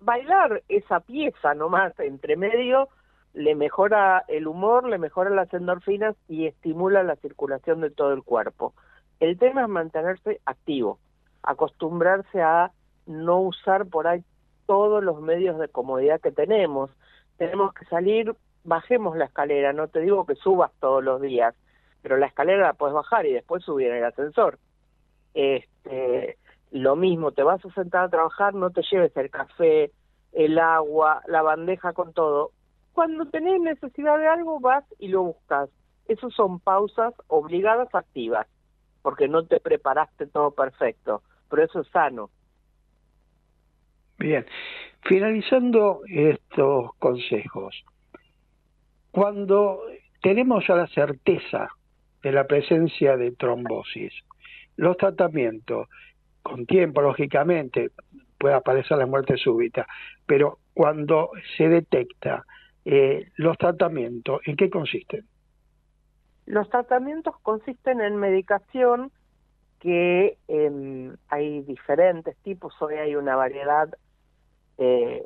bailar 0.00 0.62
esa 0.68 1.00
pieza 1.00 1.54
nomás 1.54 1.98
entre 2.00 2.36
medio 2.36 2.88
le 3.34 3.54
mejora 3.54 4.24
el 4.28 4.46
humor, 4.46 4.86
le 4.88 4.98
mejora 4.98 5.30
las 5.30 5.52
endorfinas 5.54 6.16
y 6.28 6.46
estimula 6.46 7.02
la 7.02 7.16
circulación 7.16 7.80
de 7.80 7.90
todo 7.90 8.12
el 8.12 8.22
cuerpo. 8.22 8.74
El 9.20 9.38
tema 9.38 9.62
es 9.62 9.68
mantenerse 9.68 10.40
activo, 10.44 10.98
acostumbrarse 11.42 12.42
a 12.42 12.72
no 13.06 13.40
usar 13.40 13.86
por 13.86 14.06
ahí 14.06 14.22
todos 14.66 15.02
los 15.02 15.20
medios 15.20 15.58
de 15.58 15.68
comodidad 15.68 16.20
que 16.20 16.32
tenemos. 16.32 16.90
Tenemos 17.38 17.72
que 17.74 17.84
salir, 17.86 18.34
bajemos 18.64 19.16
la 19.16 19.26
escalera, 19.26 19.72
no 19.72 19.88
te 19.88 20.00
digo 20.00 20.26
que 20.26 20.34
subas 20.34 20.70
todos 20.80 21.02
los 21.02 21.20
días, 21.20 21.54
pero 22.02 22.16
la 22.16 22.26
escalera 22.26 22.66
la 22.66 22.72
puedes 22.74 22.94
bajar 22.94 23.26
y 23.26 23.32
después 23.32 23.64
subir 23.64 23.88
en 23.88 23.96
el 23.98 24.04
ascensor. 24.04 24.58
Este, 25.34 26.36
lo 26.70 26.96
mismo, 26.96 27.32
te 27.32 27.42
vas 27.42 27.64
a 27.64 27.72
sentar 27.74 28.04
a 28.04 28.10
trabajar, 28.10 28.54
no 28.54 28.70
te 28.70 28.82
lleves 28.90 29.16
el 29.16 29.30
café, 29.30 29.90
el 30.32 30.58
agua, 30.58 31.22
la 31.26 31.42
bandeja 31.42 31.92
con 31.92 32.12
todo 32.12 32.52
cuando 32.92 33.26
tenés 33.26 33.60
necesidad 33.60 34.18
de 34.18 34.26
algo 34.28 34.60
vas 34.60 34.84
y 34.98 35.08
lo 35.08 35.22
buscas. 35.22 35.70
Esas 36.08 36.32
son 36.34 36.60
pausas 36.60 37.14
obligadas 37.28 37.88
activas, 37.94 38.46
porque 39.02 39.28
no 39.28 39.46
te 39.46 39.60
preparaste 39.60 40.26
todo 40.26 40.50
perfecto, 40.50 41.22
pero 41.48 41.64
eso 41.64 41.80
es 41.80 41.88
sano. 41.88 42.30
Bien, 44.18 44.44
finalizando 45.02 46.02
estos 46.06 46.94
consejos, 46.98 47.84
cuando 49.10 49.80
tenemos 50.22 50.66
ya 50.66 50.76
la 50.76 50.86
certeza 50.88 51.68
de 52.22 52.32
la 52.32 52.46
presencia 52.46 53.16
de 53.16 53.32
trombosis, 53.32 54.12
los 54.76 54.96
tratamientos, 54.96 55.88
con 56.42 56.66
tiempo, 56.66 57.02
lógicamente, 57.02 57.90
puede 58.38 58.54
aparecer 58.54 58.98
la 58.98 59.06
muerte 59.06 59.36
súbita, 59.36 59.86
pero 60.26 60.58
cuando 60.74 61.30
se 61.56 61.68
detecta 61.68 62.44
eh, 62.84 63.30
los 63.36 63.56
tratamientos, 63.58 64.40
¿en 64.46 64.56
qué 64.56 64.68
consisten? 64.68 65.24
Los 66.46 66.68
tratamientos 66.68 67.36
consisten 67.42 68.00
en 68.00 68.16
medicación 68.16 69.12
que 69.78 70.38
em, 70.48 71.16
hay 71.28 71.62
diferentes 71.62 72.36
tipos, 72.38 72.74
hoy 72.80 72.94
hay 72.94 73.14
una 73.14 73.36
variedad 73.36 73.88
eh, 74.78 75.22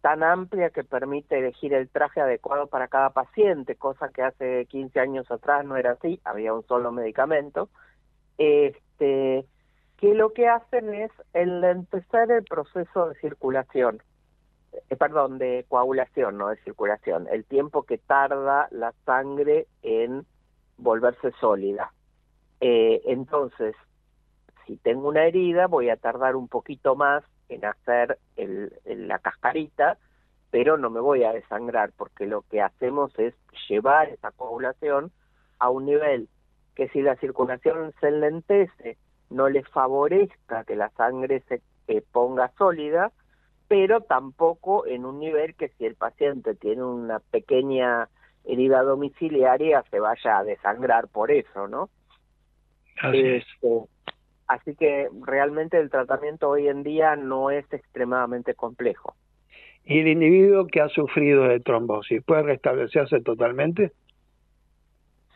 tan 0.00 0.22
amplia 0.22 0.70
que 0.70 0.84
permite 0.84 1.38
elegir 1.38 1.72
el 1.74 1.88
traje 1.88 2.20
adecuado 2.20 2.66
para 2.66 2.88
cada 2.88 3.10
paciente, 3.10 3.76
cosa 3.76 4.10
que 4.10 4.22
hace 4.22 4.66
15 4.66 5.00
años 5.00 5.30
atrás 5.30 5.64
no 5.64 5.76
era 5.76 5.92
así, 5.92 6.20
había 6.24 6.52
un 6.54 6.66
solo 6.66 6.92
medicamento, 6.92 7.70
este, 8.98 9.46
que 9.98 10.14
lo 10.14 10.32
que 10.32 10.48
hacen 10.48 10.94
es 10.94 11.10
empezar 11.32 12.30
el 12.30 12.44
proceso 12.44 13.08
de 13.08 13.14
circulación. 13.16 14.02
Eh, 14.90 14.96
perdón, 14.96 15.38
de 15.38 15.64
coagulación, 15.68 16.38
no 16.38 16.48
de 16.48 16.56
circulación, 16.58 17.26
el 17.30 17.44
tiempo 17.44 17.82
que 17.82 17.98
tarda 17.98 18.68
la 18.70 18.92
sangre 19.04 19.66
en 19.82 20.24
volverse 20.76 21.32
sólida. 21.40 21.92
Eh, 22.60 23.02
entonces, 23.06 23.74
si 24.66 24.76
tengo 24.76 25.08
una 25.08 25.24
herida, 25.24 25.66
voy 25.66 25.90
a 25.90 25.96
tardar 25.96 26.36
un 26.36 26.48
poquito 26.48 26.94
más 26.94 27.24
en 27.48 27.64
hacer 27.64 28.18
el, 28.36 28.72
la 28.84 29.18
cascarita, 29.18 29.96
pero 30.50 30.76
no 30.76 30.90
me 30.90 31.00
voy 31.00 31.24
a 31.24 31.32
desangrar, 31.32 31.92
porque 31.96 32.26
lo 32.26 32.42
que 32.42 32.60
hacemos 32.60 33.18
es 33.18 33.34
llevar 33.68 34.10
esa 34.10 34.30
coagulación 34.32 35.10
a 35.58 35.70
un 35.70 35.86
nivel 35.86 36.28
que 36.78 36.88
si 36.90 37.02
la 37.02 37.16
circulación 37.16 37.92
se 38.00 38.06
enlentece, 38.06 38.98
no 39.30 39.48
le 39.48 39.64
favorezca 39.64 40.62
que 40.62 40.76
la 40.76 40.90
sangre 40.90 41.42
se 41.48 41.60
eh, 41.88 42.04
ponga 42.12 42.52
sólida, 42.56 43.10
pero 43.66 44.02
tampoco 44.02 44.86
en 44.86 45.04
un 45.04 45.18
nivel 45.18 45.56
que 45.56 45.70
si 45.70 45.86
el 45.86 45.96
paciente 45.96 46.54
tiene 46.54 46.84
una 46.84 47.18
pequeña 47.18 48.08
herida 48.44 48.84
domiciliaria 48.84 49.82
se 49.90 49.98
vaya 49.98 50.38
a 50.38 50.44
desangrar 50.44 51.08
por 51.08 51.32
eso, 51.32 51.66
¿no? 51.66 51.90
Así, 53.02 53.26
este, 53.26 53.80
así 54.46 54.76
que 54.76 55.08
realmente 55.26 55.78
el 55.78 55.90
tratamiento 55.90 56.48
hoy 56.48 56.68
en 56.68 56.84
día 56.84 57.16
no 57.16 57.50
es 57.50 57.66
extremadamente 57.72 58.54
complejo. 58.54 59.16
¿Y 59.84 59.98
el 59.98 60.06
individuo 60.06 60.68
que 60.68 60.80
ha 60.80 60.88
sufrido 60.90 61.42
de 61.42 61.58
trombosis 61.58 62.22
puede 62.22 62.44
restablecerse 62.44 63.20
totalmente? 63.20 63.90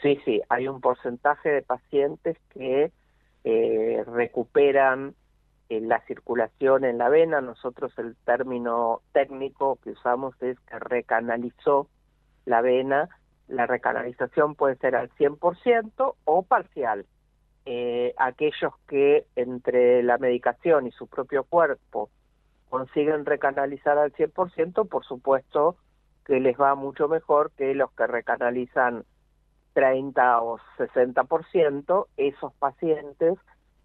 Sí, 0.02 0.18
sí, 0.24 0.42
hay 0.48 0.68
un 0.68 0.80
porcentaje 0.80 1.48
de 1.48 1.62
pacientes 1.62 2.36
que 2.52 2.92
eh, 3.44 4.04
recuperan 4.06 5.14
la 5.80 6.00
circulación 6.06 6.84
en 6.84 6.98
la 6.98 7.08
vena, 7.08 7.40
nosotros 7.40 7.92
el 7.98 8.16
término 8.24 9.00
técnico 9.12 9.78
que 9.82 9.90
usamos 9.90 10.34
es 10.42 10.58
que 10.60 10.78
recanalizó 10.78 11.88
la 12.44 12.60
vena, 12.60 13.08
la 13.48 13.66
recanalización 13.66 14.54
puede 14.54 14.76
ser 14.76 14.96
al 14.96 15.10
100% 15.10 16.14
o 16.24 16.42
parcial. 16.42 17.06
Eh, 17.64 18.12
aquellos 18.18 18.72
que 18.88 19.26
entre 19.36 20.02
la 20.02 20.18
medicación 20.18 20.86
y 20.86 20.90
su 20.90 21.06
propio 21.06 21.44
cuerpo 21.44 22.10
consiguen 22.68 23.24
recanalizar 23.24 23.98
al 23.98 24.12
100%, 24.12 24.88
por 24.88 25.04
supuesto 25.04 25.76
que 26.24 26.40
les 26.40 26.58
va 26.60 26.74
mucho 26.74 27.08
mejor 27.08 27.52
que 27.52 27.74
los 27.74 27.92
que 27.92 28.06
recanalizan 28.06 29.04
30 29.72 30.42
o 30.42 30.58
60%, 30.78 32.06
esos 32.16 32.52
pacientes 32.54 33.38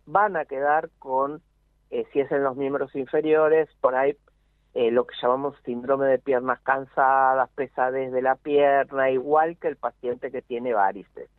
van 0.06 0.38
a 0.38 0.46
quedar 0.46 0.90
con 1.00 1.42
eh, 1.90 2.06
si 2.12 2.20
es 2.20 2.32
en 2.32 2.44
los 2.44 2.56
miembros 2.56 2.94
inferiores, 2.96 3.70
por 3.80 3.96
ahí 3.96 4.18
eh, 4.74 4.92
lo 4.92 5.08
que 5.08 5.16
llamamos 5.20 5.56
síndrome 5.66 6.06
de 6.06 6.20
piernas 6.20 6.60
cansadas, 6.62 7.50
pesadez 7.56 8.12
de 8.12 8.22
la 8.22 8.36
pierna, 8.36 9.10
igual 9.10 9.58
que 9.58 9.70
el 9.70 9.76
paciente 9.76 10.30
que 10.30 10.44
tiene 10.44 10.72
varices. 10.72 11.32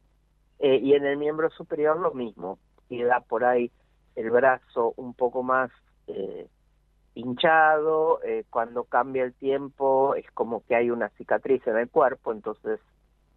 Eh, 0.59 0.81
y 0.83 0.95
en 0.95 1.07
el 1.07 1.19
miembro 1.19 1.49
superior 1.51 2.01
lo 2.01 2.13
mismo, 2.13 2.59
queda 2.89 3.21
por 3.21 3.45
ahí 3.45 3.71
el 4.17 4.31
brazo 4.31 4.93
un 4.97 5.15
poco 5.15 5.45
más 5.45 5.71
eh, 6.09 6.49
hinchado, 7.15 8.19
cuando 8.51 8.83
cambia 8.83 9.23
el 9.23 9.35
tiempo 9.35 10.17
es 10.17 10.29
como 10.33 10.65
que 10.67 10.75
hay 10.75 10.91
una 10.91 11.09
cicatriz 11.11 11.65
en 11.69 11.77
el 11.77 11.89
cuerpo, 11.89 12.33
entonces 12.33 12.81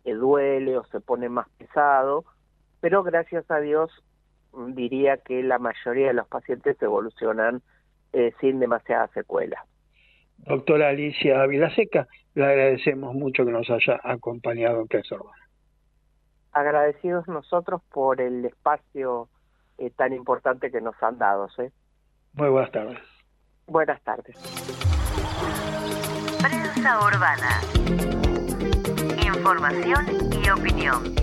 eh, 0.04 0.14
duele 0.14 0.78
o 0.78 0.84
se 0.86 1.00
pone 1.00 1.30
más 1.30 1.48
pesado, 1.58 2.26
pero 2.80 3.04
gracias 3.04 3.50
a 3.50 3.60
Dios 3.60 3.92
mm, 4.54 4.74
diría 4.74 5.18
que 5.18 5.44
la 5.44 5.60
mayoría 5.60 6.08
de 6.08 6.14
los 6.14 6.28
pacientes 6.28 6.82
evolucionan 6.82 7.62
eh, 8.14 8.34
sin 8.42 8.60
demasiada 8.60 9.08
secuela. 9.10 9.66
Doctora 10.38 10.90
Alicia 10.90 11.46
Vilaseca, 11.46 12.08
le 12.34 12.46
agradecemos 12.46 13.14
mucho 13.14 13.46
que 13.46 13.52
nos 13.52 13.70
haya 13.70 14.00
acompañado 14.04 14.82
en 14.82 14.88
Prensa 14.88 15.16
Urbana. 15.16 15.38
Agradecidos 16.52 17.28
nosotros 17.28 17.82
por 17.92 18.20
el 18.20 18.46
espacio 18.46 19.30
eh, 19.78 19.92
tan 19.92 20.14
importante 20.14 20.72
que 20.72 20.82
nos 20.82 20.96
han 21.02 21.18
dado. 21.18 21.48
¿sí? 21.50 21.64
Muy 22.34 22.50
buenas 22.50 22.72
tardes. 22.72 23.00
Buenas 23.68 24.02
tardes. 24.02 24.36
Prensa 26.42 27.00
Urbana. 27.00 28.31
Información 29.42 30.06
y 30.44 30.50
opinión. 30.52 31.16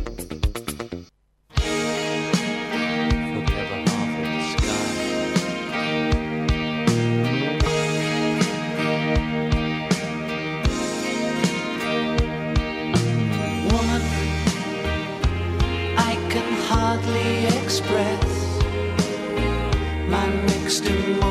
Express 17.68 18.62
my 20.08 20.26
mixed 20.46 20.86
emotions 20.86 21.27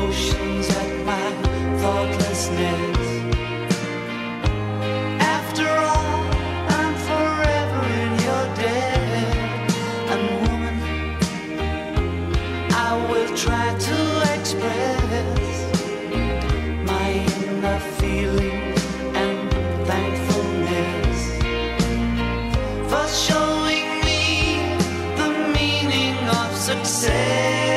success. 26.68 27.67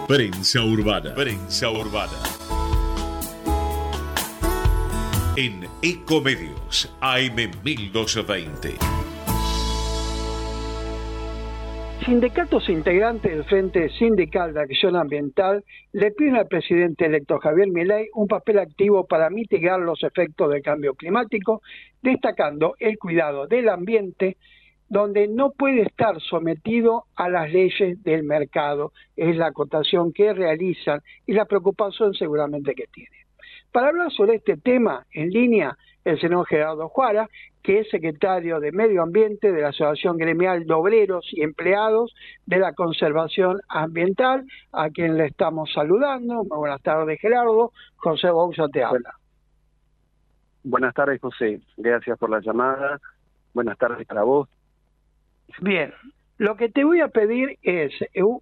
Prensa 0.06 0.62
Urbana. 0.62 1.14
Prensa 1.14 1.70
Urbana. 1.70 2.12
En 5.36 5.66
Ecomedios 5.82 6.90
AM1220. 7.00 8.99
Sindicatos 12.04 12.66
integrantes 12.70 13.30
del 13.30 13.44
Frente 13.44 13.90
Sindical 13.90 14.54
de 14.54 14.62
Acción 14.62 14.96
Ambiental 14.96 15.62
le 15.92 16.10
piden 16.12 16.36
al 16.36 16.48
presidente 16.48 17.04
electo 17.04 17.38
Javier 17.38 17.68
Milei 17.68 18.08
un 18.14 18.26
papel 18.26 18.58
activo 18.58 19.06
para 19.06 19.28
mitigar 19.28 19.78
los 19.80 20.02
efectos 20.02 20.50
del 20.50 20.62
cambio 20.62 20.94
climático, 20.94 21.60
destacando 22.00 22.74
el 22.78 22.98
cuidado 22.98 23.46
del 23.46 23.68
ambiente, 23.68 24.38
donde 24.88 25.28
no 25.28 25.50
puede 25.50 25.82
estar 25.82 26.18
sometido 26.22 27.04
a 27.16 27.28
las 27.28 27.52
leyes 27.52 28.02
del 28.02 28.22
mercado. 28.22 28.92
Es 29.14 29.36
la 29.36 29.48
acotación 29.48 30.12
que 30.14 30.32
realizan 30.32 31.02
y 31.26 31.34
la 31.34 31.44
preocupación 31.44 32.14
seguramente 32.14 32.74
que 32.74 32.86
tiene. 32.86 33.16
Para 33.72 33.88
hablar 33.88 34.10
sobre 34.10 34.36
este 34.36 34.56
tema 34.56 35.06
en 35.12 35.28
línea, 35.28 35.76
el 36.04 36.18
senador 36.18 36.46
Gerardo 36.46 36.88
Juara, 36.88 37.28
que 37.62 37.80
es 37.80 37.90
secretario 37.90 38.60
de 38.60 38.72
Medio 38.72 39.02
Ambiente 39.02 39.52
de 39.52 39.62
la 39.62 39.68
Asociación 39.68 40.16
Gremial 40.16 40.64
de 40.66 40.72
Obreros 40.72 41.26
y 41.32 41.42
Empleados 41.42 42.14
de 42.46 42.58
la 42.58 42.72
Conservación 42.72 43.60
Ambiental, 43.68 44.46
a 44.72 44.90
quien 44.90 45.16
le 45.16 45.26
estamos 45.26 45.72
saludando. 45.72 46.44
Muy 46.44 46.58
buenas 46.58 46.82
tardes, 46.82 47.20
Gerardo. 47.20 47.72
José 47.96 48.30
Bouza 48.30 48.68
te 48.68 48.82
habla. 48.82 49.14
Buenas 50.62 50.94
tardes, 50.94 51.20
José. 51.20 51.60
Gracias 51.76 52.18
por 52.18 52.30
la 52.30 52.40
llamada. 52.40 53.00
Buenas 53.54 53.78
tardes 53.78 54.06
para 54.06 54.22
vos. 54.22 54.48
Bien, 55.60 55.92
lo 56.38 56.56
que 56.56 56.68
te 56.68 56.84
voy 56.84 57.00
a 57.00 57.08
pedir 57.08 57.58
es 57.62 57.92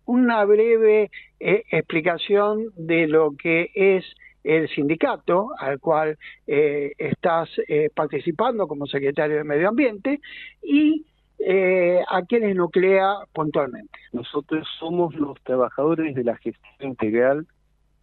una 0.05 0.45
breve 0.45 1.11
eh, 1.41 1.65
explicación 1.71 2.67
de 2.77 3.09
lo 3.09 3.33
que 3.37 3.71
es 3.75 4.05
el 4.45 4.69
sindicato 4.69 5.49
al 5.59 5.79
cual 5.79 6.17
eh, 6.47 6.93
estás 6.97 7.51
eh, 7.69 7.91
participando 7.95 8.67
como 8.67 8.87
secretario 8.87 9.37
de 9.37 9.45
Medio 9.45 9.69
Ambiente 9.69 10.21
y 10.63 11.05
eh, 11.39 12.01
a 12.09 12.23
quienes 12.23 12.57
nuclea 12.57 13.15
puntualmente. 13.33 13.99
Nosotros 14.13 14.67
somos 14.79 15.15
los 15.15 15.41
trabajadores 15.43 16.15
de 16.15 16.25
la 16.25 16.37
gestión 16.37 16.91
integral 16.91 17.47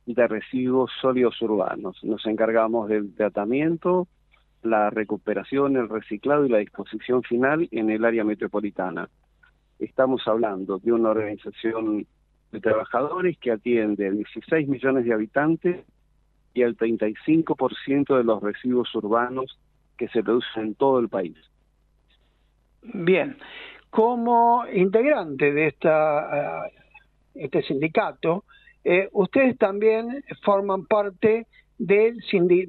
de 0.05 0.27
residuos 0.27 0.91
sólidos 1.01 1.41
urbanos. 1.41 2.01
Nos 2.03 2.25
encargamos 2.25 2.89
del 2.89 3.13
tratamiento, 3.15 4.07
la 4.61 4.89
recuperación, 4.89 5.75
el 5.77 5.89
reciclado 5.89 6.45
y 6.45 6.49
la 6.49 6.59
disposición 6.59 7.23
final 7.23 7.67
en 7.71 7.89
el 7.89 8.05
área 8.05 8.23
metropolitana. 8.23 9.09
Estamos 9.79 10.21
hablando 10.27 10.77
de 10.77 10.91
una 10.93 11.09
organización 11.09 12.07
de 12.51 12.61
trabajadores 12.61 13.37
que 13.37 13.51
atiende 13.51 14.07
a 14.07 14.11
16 14.11 14.67
millones 14.67 15.05
de 15.05 15.13
habitantes 15.13 15.85
y 16.55 16.63
al 16.63 16.75
35% 16.75 18.17
de 18.17 18.23
los 18.23 18.41
residuos 18.41 18.93
urbanos 18.95 19.59
que 19.97 20.07
se 20.07 20.23
producen 20.23 20.63
en 20.63 20.75
todo 20.75 20.99
el 20.99 21.09
país. 21.09 21.37
Bien, 22.81 23.37
como 23.89 24.65
integrante 24.73 25.51
de 25.51 25.67
esta, 25.67 26.65
eh, 26.65 26.71
este 27.35 27.61
sindicato, 27.63 28.45
eh, 28.83 29.09
ustedes 29.11 29.57
también 29.57 30.23
forman 30.43 30.85
parte 30.85 31.47
del, 31.77 32.17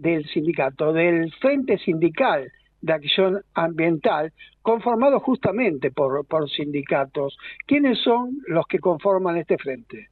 del 0.01 0.27
sindicato, 0.29 0.93
del 0.93 1.33
Frente 1.35 1.79
Sindical 1.79 2.51
de 2.81 2.93
Acción 2.93 3.43
Ambiental, 3.55 4.33
conformado 4.63 5.21
justamente 5.21 5.91
por, 5.91 6.27
por 6.27 6.51
sindicatos. 6.51 7.37
¿Quiénes 7.67 7.99
son 8.01 8.39
los 8.49 8.67
que 8.67 8.79
conforman 8.79 9.37
este 9.37 9.59
frente? 9.59 10.09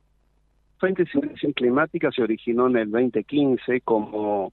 Frente 0.85 1.05
de 1.05 1.55
Climática 1.55 2.13
se 2.13 2.23
originó 2.23 2.67
en 2.67 2.77
el 2.77 2.91
2015 2.91 3.81
como 3.81 4.53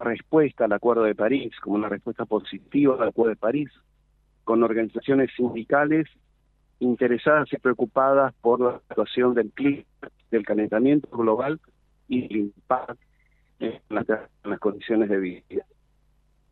respuesta 0.00 0.64
al 0.64 0.72
Acuerdo 0.72 1.04
de 1.04 1.14
París, 1.14 1.52
como 1.62 1.76
una 1.76 1.88
respuesta 1.88 2.24
positiva 2.24 2.96
al 2.96 3.10
Acuerdo 3.10 3.30
de 3.30 3.36
París, 3.36 3.70
con 4.42 4.64
organizaciones 4.64 5.30
sindicales 5.36 6.08
interesadas 6.80 7.46
y 7.52 7.58
preocupadas 7.58 8.34
por 8.40 8.60
la 8.60 8.80
situación 8.88 9.34
del 9.34 9.52
clima, 9.52 9.84
del 10.32 10.44
calentamiento 10.44 11.16
global 11.16 11.60
y 12.08 12.24
el 12.24 12.36
impacto 12.36 12.98
en 13.60 13.80
las, 13.88 14.58
condiciones 14.58 15.10
de 15.10 15.18
vida. 15.20 15.64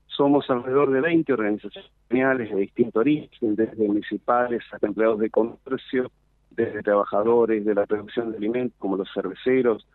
Somos 0.07 0.49
alrededor 0.51 0.93
de 0.93 1.01
20 1.01 1.33
organizaciones 1.33 2.49
de 2.49 2.55
distinto 2.55 3.01
origen, 3.01 3.57
desde 3.57 3.89
municipales 3.89 4.63
hasta 4.71 4.87
empleados 4.87 5.19
de 5.19 5.31
comercio, 5.31 6.13
desde 6.59 6.83
trabajadores 6.83 7.65
de 7.65 7.73
la 7.73 7.87
producción 7.87 8.33
de 8.33 8.37
alimentos 8.37 8.77
como 8.81 8.97
los 8.97 9.09
cerveceros, 9.15 9.87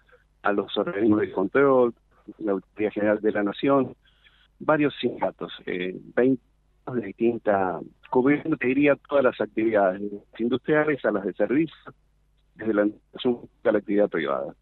a 0.43 0.53
los 0.53 0.76
organismos 0.78 1.20
de 1.20 1.32
control, 1.34 1.93
la 2.38 2.53
Autoridad 2.53 2.91
General 2.93 3.20
de 3.22 3.32
la 3.34 3.43
Nación, 3.43 3.93
varios 4.59 4.95
sindicatos, 5.01 5.51
eh, 5.66 5.93
20 6.16 6.41
de 6.93 7.01
distintas, 7.01 7.84
cubriendo, 8.09 8.55
diría, 8.55 8.95
todas 9.09 9.26
las 9.26 9.41
actividades 9.41 10.01
industriales 10.38 11.03
a 11.03 11.11
las 11.11 11.26
de 11.26 11.34
servicio, 11.34 11.76
desde 12.55 12.74
la 12.74 12.84
a 12.84 13.72
la 13.72 13.78
actividad 13.78 14.09
privada. 14.09 14.55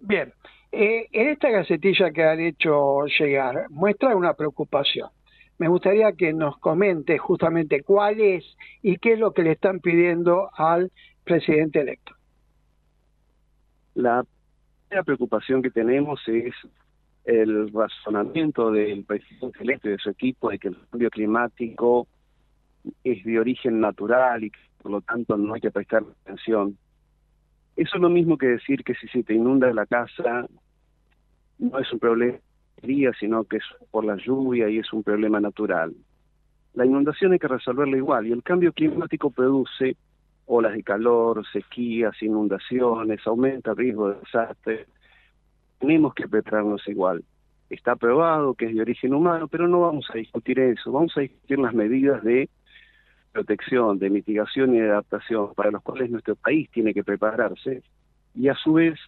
Bien, 0.00 0.32
eh, 0.72 1.08
en 1.12 1.28
esta 1.28 1.50
gacetilla 1.50 2.10
que 2.10 2.24
han 2.24 2.40
hecho 2.40 3.04
llegar, 3.18 3.66
muestra 3.68 4.16
una 4.16 4.32
preocupación. 4.32 5.10
Me 5.58 5.68
gustaría 5.68 6.12
que 6.12 6.32
nos 6.32 6.58
comente 6.58 7.18
justamente 7.18 7.82
cuál 7.82 8.20
es 8.20 8.44
y 8.82 8.96
qué 8.96 9.12
es 9.12 9.18
lo 9.18 9.32
que 9.32 9.42
le 9.42 9.52
están 9.52 9.80
pidiendo 9.80 10.50
al 10.56 10.90
presidente 11.24 11.80
electo. 11.80 12.14
La 13.94 14.24
primera 14.88 15.04
preocupación 15.04 15.62
que 15.62 15.70
tenemos 15.70 16.20
es 16.26 16.54
el 17.24 17.72
razonamiento 17.72 18.70
del 18.70 19.04
presidente 19.04 19.62
electo 19.62 19.88
y 19.88 19.92
de 19.92 19.98
su 19.98 20.10
equipo 20.10 20.50
de 20.50 20.58
que 20.58 20.68
el 20.68 20.76
cambio 20.90 21.10
climático 21.10 22.06
es 23.02 23.24
de 23.24 23.40
origen 23.40 23.80
natural 23.80 24.44
y 24.44 24.50
que 24.50 24.58
por 24.82 24.92
lo 24.92 25.00
tanto 25.00 25.36
no 25.36 25.54
hay 25.54 25.60
que 25.60 25.70
prestar 25.70 26.04
atención. 26.22 26.76
Eso 27.76 27.96
es 27.96 28.00
lo 28.00 28.10
mismo 28.10 28.36
que 28.36 28.46
decir 28.46 28.84
que 28.84 28.94
si 28.94 29.08
se 29.08 29.22
te 29.22 29.34
inunda 29.34 29.72
la 29.72 29.86
casa 29.86 30.46
no 31.58 31.78
es 31.78 31.90
un 31.92 31.98
problema 31.98 32.38
sino 33.18 33.44
que 33.44 33.56
es 33.56 33.64
por 33.90 34.04
la 34.04 34.16
lluvia 34.16 34.68
y 34.68 34.78
es 34.78 34.92
un 34.92 35.02
problema 35.02 35.40
natural. 35.40 35.94
La 36.74 36.84
inundación 36.84 37.32
hay 37.32 37.38
que 37.38 37.48
resolverla 37.48 37.96
igual 37.96 38.26
y 38.26 38.32
el 38.32 38.42
cambio 38.42 38.72
climático 38.72 39.30
produce 39.30 39.96
olas 40.46 40.74
de 40.74 40.82
calor, 40.82 41.44
sequías, 41.52 42.20
inundaciones, 42.22 43.20
aumenta 43.26 43.70
el 43.70 43.76
riesgo 43.76 44.10
de 44.10 44.20
desastre. 44.20 44.86
Tenemos 45.78 46.14
que 46.14 46.28
prepararnos 46.28 46.86
igual. 46.88 47.24
Está 47.70 47.96
probado 47.96 48.54
que 48.54 48.66
es 48.66 48.74
de 48.74 48.82
origen 48.82 49.14
humano, 49.14 49.48
pero 49.48 49.66
no 49.66 49.80
vamos 49.80 50.06
a 50.12 50.18
discutir 50.18 50.60
eso, 50.60 50.92
vamos 50.92 51.16
a 51.16 51.20
discutir 51.20 51.58
las 51.58 51.74
medidas 51.74 52.22
de 52.22 52.48
protección, 53.32 53.98
de 53.98 54.10
mitigación 54.10 54.74
y 54.74 54.80
de 54.80 54.90
adaptación 54.90 55.54
para 55.54 55.72
los 55.72 55.82
cuales 55.82 56.10
nuestro 56.10 56.36
país 56.36 56.70
tiene 56.70 56.94
que 56.94 57.02
prepararse 57.02 57.82
y 58.34 58.48
a 58.48 58.54
su 58.54 58.74
vez 58.74 58.98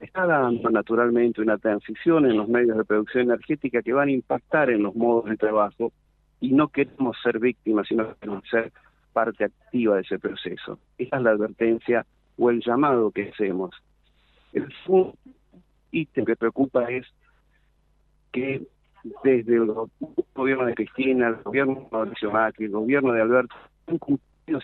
está 0.00 0.26
dando 0.26 0.70
naturalmente 0.70 1.40
una 1.40 1.58
transición 1.58 2.26
en 2.26 2.36
los 2.36 2.48
medios 2.48 2.76
de 2.76 2.84
producción 2.84 3.24
energética 3.24 3.82
que 3.82 3.92
van 3.92 4.08
a 4.08 4.12
impactar 4.12 4.70
en 4.70 4.82
los 4.82 4.94
modos 4.94 5.26
de 5.26 5.36
trabajo 5.36 5.92
y 6.40 6.52
no 6.52 6.68
queremos 6.68 7.16
ser 7.22 7.38
víctimas, 7.38 7.88
sino 7.88 8.14
queremos 8.16 8.44
ser 8.48 8.72
parte 9.18 9.44
activa 9.46 9.96
de 9.96 10.02
ese 10.02 10.16
proceso. 10.20 10.78
Esa 10.96 11.16
es 11.16 11.22
la 11.22 11.30
advertencia 11.30 12.06
o 12.36 12.50
el 12.50 12.62
llamado 12.64 13.10
que 13.10 13.30
hacemos. 13.30 13.74
El 14.52 14.72
ítem 15.90 16.24
que 16.24 16.36
preocupa 16.36 16.84
es 16.84 17.04
que 18.30 18.62
desde 19.24 19.56
el 19.56 19.72
gobierno 20.34 20.66
de 20.66 20.74
Cristina, 20.74 21.28
el 21.28 21.42
gobierno 21.42 21.74
de 21.74 21.88
Mauricio 21.90 22.30
Macri, 22.30 22.66
el 22.66 22.70
gobierno 22.70 23.12
de 23.12 23.22
Alberto, 23.22 23.56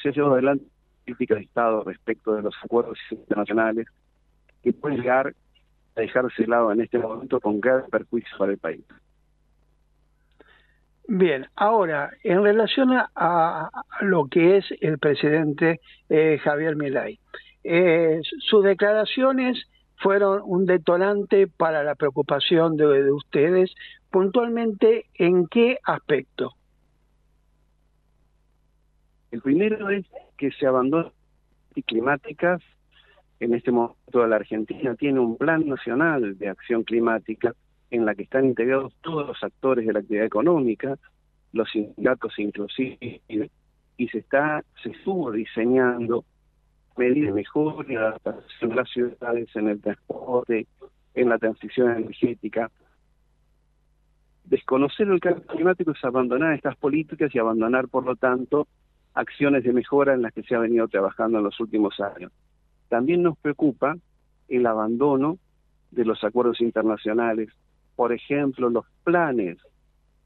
se 0.00 0.08
ha 0.08 0.12
llevado 0.12 0.34
adelante 0.34 0.64
política 1.04 1.34
de 1.34 1.40
Estado 1.40 1.82
respecto 1.82 2.36
de 2.36 2.42
los 2.42 2.54
acuerdos 2.62 2.98
internacionales 3.10 3.88
que 4.62 4.72
pueden 4.72 4.98
llegar 4.98 5.34
a 5.96 6.00
dejarse 6.00 6.42
de 6.42 6.48
lado 6.48 6.70
en 6.70 6.80
este 6.80 6.98
momento 6.98 7.40
con 7.40 7.60
gran 7.60 7.86
perjuicio 7.90 8.38
para 8.38 8.52
el 8.52 8.58
país. 8.58 8.84
Bien, 11.06 11.46
ahora, 11.54 12.12
en 12.22 12.42
relación 12.42 12.90
a, 12.92 13.70
lo 14.00 14.26
que 14.26 14.56
es 14.56 14.64
el 14.80 14.98
presidente 14.98 15.80
eh, 16.08 16.38
Javier 16.42 16.76
Milei, 16.76 17.18
eh, 17.62 18.20
sus 18.38 18.64
declaraciones 18.64 19.68
fueron 19.96 20.40
un 20.44 20.64
detonante 20.64 21.46
para 21.46 21.84
la 21.84 21.94
preocupación 21.94 22.76
de, 22.78 23.12
ustedes, 23.12 23.74
puntualmente, 24.10 25.06
¿en 25.14 25.46
qué 25.46 25.78
aspecto? 25.84 26.52
El 29.30 29.42
primero 29.42 29.90
es 29.90 30.06
que 30.38 30.52
se 30.52 30.66
abandonan 30.66 31.12
climáticas. 31.86 32.62
En 33.40 33.52
este 33.52 33.72
momento 33.72 34.26
la 34.26 34.36
Argentina 34.36 34.94
tiene 34.94 35.20
un 35.20 35.36
plan 35.36 35.66
nacional 35.66 36.38
de 36.38 36.48
acción 36.48 36.82
climática 36.82 37.54
en 37.94 38.04
la 38.04 38.14
que 38.16 38.24
están 38.24 38.46
integrados 38.46 38.92
todos 39.02 39.24
los 39.24 39.42
actores 39.42 39.86
de 39.86 39.92
la 39.92 40.00
actividad 40.00 40.26
económica, 40.26 40.98
los 41.52 41.70
sindicatos 41.70 42.36
inclusive, 42.38 43.20
y 43.96 44.08
se 44.08 44.18
está, 44.18 44.64
se 44.82 44.90
estuvo 44.90 45.30
diseñando 45.30 46.24
medidas 46.96 47.28
de 47.28 47.32
mejora 47.34 47.92
y 47.92 47.94
adaptación 47.94 48.70
de 48.70 48.76
las 48.76 48.90
ciudades 48.90 49.48
en 49.54 49.68
el 49.68 49.80
transporte, 49.80 50.66
en 51.14 51.28
la 51.28 51.38
transición 51.38 51.92
energética. 51.92 52.68
Desconocer 54.44 55.08
el 55.08 55.20
cambio 55.20 55.46
climático 55.46 55.92
es 55.92 56.04
abandonar 56.04 56.52
estas 56.54 56.76
políticas 56.76 57.32
y 57.32 57.38
abandonar, 57.38 57.86
por 57.86 58.04
lo 58.04 58.16
tanto, 58.16 58.66
acciones 59.14 59.62
de 59.62 59.72
mejora 59.72 60.14
en 60.14 60.22
las 60.22 60.32
que 60.32 60.42
se 60.42 60.56
ha 60.56 60.58
venido 60.58 60.88
trabajando 60.88 61.38
en 61.38 61.44
los 61.44 61.60
últimos 61.60 62.00
años. 62.00 62.32
También 62.88 63.22
nos 63.22 63.38
preocupa 63.38 63.96
el 64.48 64.66
abandono 64.66 65.38
de 65.92 66.04
los 66.04 66.24
acuerdos 66.24 66.60
internacionales, 66.60 67.50
por 67.96 68.12
ejemplo, 68.12 68.68
los 68.70 68.86
planes 69.04 69.58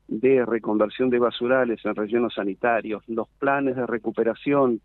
de 0.08 0.44
reconversión 0.46 1.10
de 1.10 1.18
basurales 1.18 1.84
en 1.84 1.94
rellenos 1.94 2.34
sanitarios, 2.34 3.02
los 3.08 3.28
planes 3.38 3.76
de 3.76 3.86
recuperación 3.86 4.80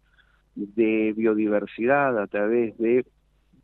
de 0.56 1.14
biodiversidad 1.16 2.20
a 2.20 2.28
través 2.28 2.78
de 2.78 3.06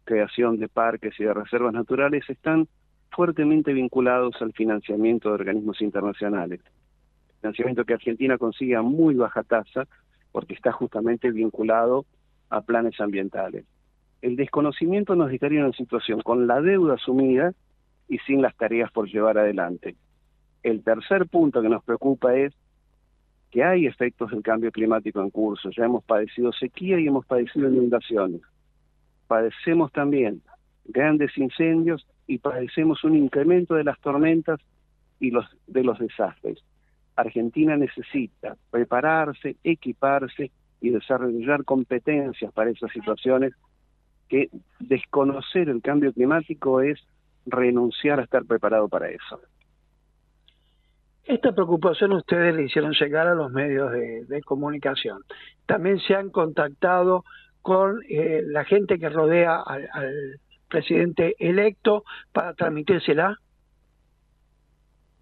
creación 0.05 0.57
de 0.57 0.69
parques 0.69 1.19
y 1.19 1.23
de 1.23 1.33
reservas 1.33 1.73
naturales 1.73 2.27
están 2.29 2.67
fuertemente 3.11 3.73
vinculados 3.73 4.41
al 4.41 4.53
financiamiento 4.53 5.29
de 5.29 5.35
organismos 5.35 5.81
internacionales. 5.81 6.61
Financiamiento 7.41 7.85
que 7.85 7.93
Argentina 7.93 8.37
consigue 8.37 8.75
a 8.75 8.81
muy 8.81 9.15
baja 9.15 9.43
tasa 9.43 9.87
porque 10.31 10.53
está 10.53 10.71
justamente 10.71 11.31
vinculado 11.31 12.05
a 12.49 12.61
planes 12.61 12.99
ambientales. 12.99 13.65
El 14.21 14.35
desconocimiento 14.35 15.15
nos 15.15 15.29
dejaría 15.29 15.59
en 15.59 15.65
una 15.65 15.77
situación 15.77 16.21
con 16.21 16.47
la 16.47 16.61
deuda 16.61 16.95
asumida 16.95 17.53
y 18.09 18.17
sin 18.19 18.41
las 18.41 18.55
tareas 18.57 18.91
por 18.91 19.07
llevar 19.07 19.37
adelante. 19.37 19.95
El 20.63 20.83
tercer 20.83 21.27
punto 21.27 21.61
que 21.61 21.69
nos 21.69 21.83
preocupa 21.83 22.35
es 22.35 22.53
que 23.51 23.63
hay 23.63 23.85
efectos 23.85 24.31
del 24.31 24.43
cambio 24.43 24.71
climático 24.71 25.21
en 25.21 25.29
curso. 25.29 25.69
Ya 25.69 25.85
hemos 25.85 26.03
padecido 26.03 26.51
sequía 26.51 26.99
y 26.99 27.07
hemos 27.07 27.25
padecido 27.25 27.69
inundaciones. 27.69 28.41
Padecemos 29.27 29.91
también 29.91 30.41
grandes 30.85 31.37
incendios 31.37 32.05
y 32.27 32.39
padecemos 32.39 33.03
un 33.03 33.15
incremento 33.15 33.75
de 33.75 33.83
las 33.83 33.99
tormentas 34.01 34.59
y 35.19 35.31
los 35.31 35.45
de 35.67 35.83
los 35.83 35.99
desastres. 35.99 36.59
Argentina 37.15 37.75
necesita 37.77 38.55
prepararse, 38.71 39.57
equiparse 39.63 40.51
y 40.81 40.89
desarrollar 40.89 41.63
competencias 41.65 42.51
para 42.53 42.69
esas 42.71 42.91
situaciones 42.91 43.53
que 44.29 44.49
desconocer 44.79 45.69
el 45.69 45.81
cambio 45.81 46.13
climático 46.13 46.81
es 46.81 46.99
renunciar 47.45 48.19
a 48.19 48.23
estar 48.23 48.45
preparado 48.45 48.87
para 48.87 49.09
eso. 49.09 49.41
Esta 51.29 51.51
preocupación 51.51 52.13
ustedes 52.13 52.55
le 52.55 52.63
hicieron 52.63 52.91
llegar 52.93 53.27
a 53.27 53.35
los 53.35 53.51
medios 53.51 53.91
de, 53.91 54.41
comunicación. 54.43 55.21
También 55.67 55.99
se 55.99 56.15
han 56.15 56.31
contactado 56.31 57.23
con 57.61 58.01
eh, 58.09 58.41
la 58.47 58.65
gente 58.65 58.97
que 58.97 59.09
rodea 59.09 59.61
al, 59.61 59.87
presidente 60.69 61.35
electo 61.37 62.03
para 62.31 62.53
transmitírsela. 62.53 63.37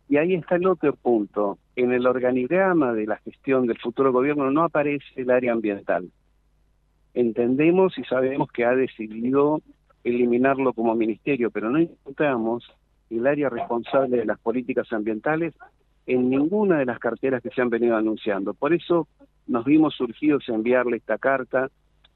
Y 0.08 0.18
ahí 0.18 0.34
está 0.36 0.56
el 0.56 0.68
otro 0.68 0.94
punto. 0.94 1.58
En 1.76 1.92
el 1.92 2.08
organigrama 2.08 2.94
de 2.94 3.06
la 3.06 3.18
gestión 3.18 3.68
del 3.68 3.78
futuro 3.78 4.14
gobierno 4.14 4.50
no 4.50 4.64
aparece 4.64 5.06
el 5.16 5.30
área 5.30 5.52
ambiental. 5.52 6.10
Entendemos 7.14 7.98
y 7.98 8.04
sabemos 8.06 8.50
que 8.52 8.64
ha 8.64 8.76
decidido 8.76 9.62
eliminarlo 10.10 10.74
como 10.74 10.96
ministerio, 10.96 11.52
pero 11.52 11.70
no 11.70 11.80
encontramos 11.80 12.64
el 13.10 13.26
área 13.26 13.50
responsable 13.50 14.18
de 14.18 14.26
las 14.26 14.40
políticas 14.40 14.92
ambientales 14.92 15.54
en 16.06 16.30
ninguna 16.30 16.80
de 16.80 16.86
las 16.86 17.00
carteras 17.00 17.42
que 17.42 17.50
se 17.50 17.62
han 17.62 17.70
venido 17.70 17.96
anunciando. 17.96 18.54
Por 18.54 18.74
eso 18.74 19.08
nos 19.48 19.66
vimos 19.66 19.96
surgidos 19.96 20.48
a 20.50 20.54
enviarle 20.54 20.98
esta 20.98 21.18
carta 21.18 21.70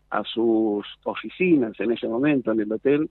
a 0.10 0.24
sus 0.24 0.86
oficinas 1.04 1.80
en 1.80 1.92
ese 1.92 2.08
momento 2.08 2.52
en 2.52 2.62
el 2.62 2.72
hotel 2.72 3.10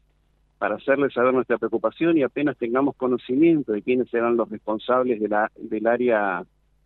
para 0.58 0.74
hacerles 0.74 1.14
saber 1.14 1.32
nuestra 1.32 1.56
preocupación 1.56 2.18
y 2.18 2.22
apenas 2.22 2.56
tengamos 2.58 2.94
conocimiento 2.96 3.72
de 3.72 3.80
quiénes 3.80 4.10
serán 4.10 4.36
los 4.36 4.50
responsables 4.50 5.18
del 5.20 5.86
área 5.86 6.44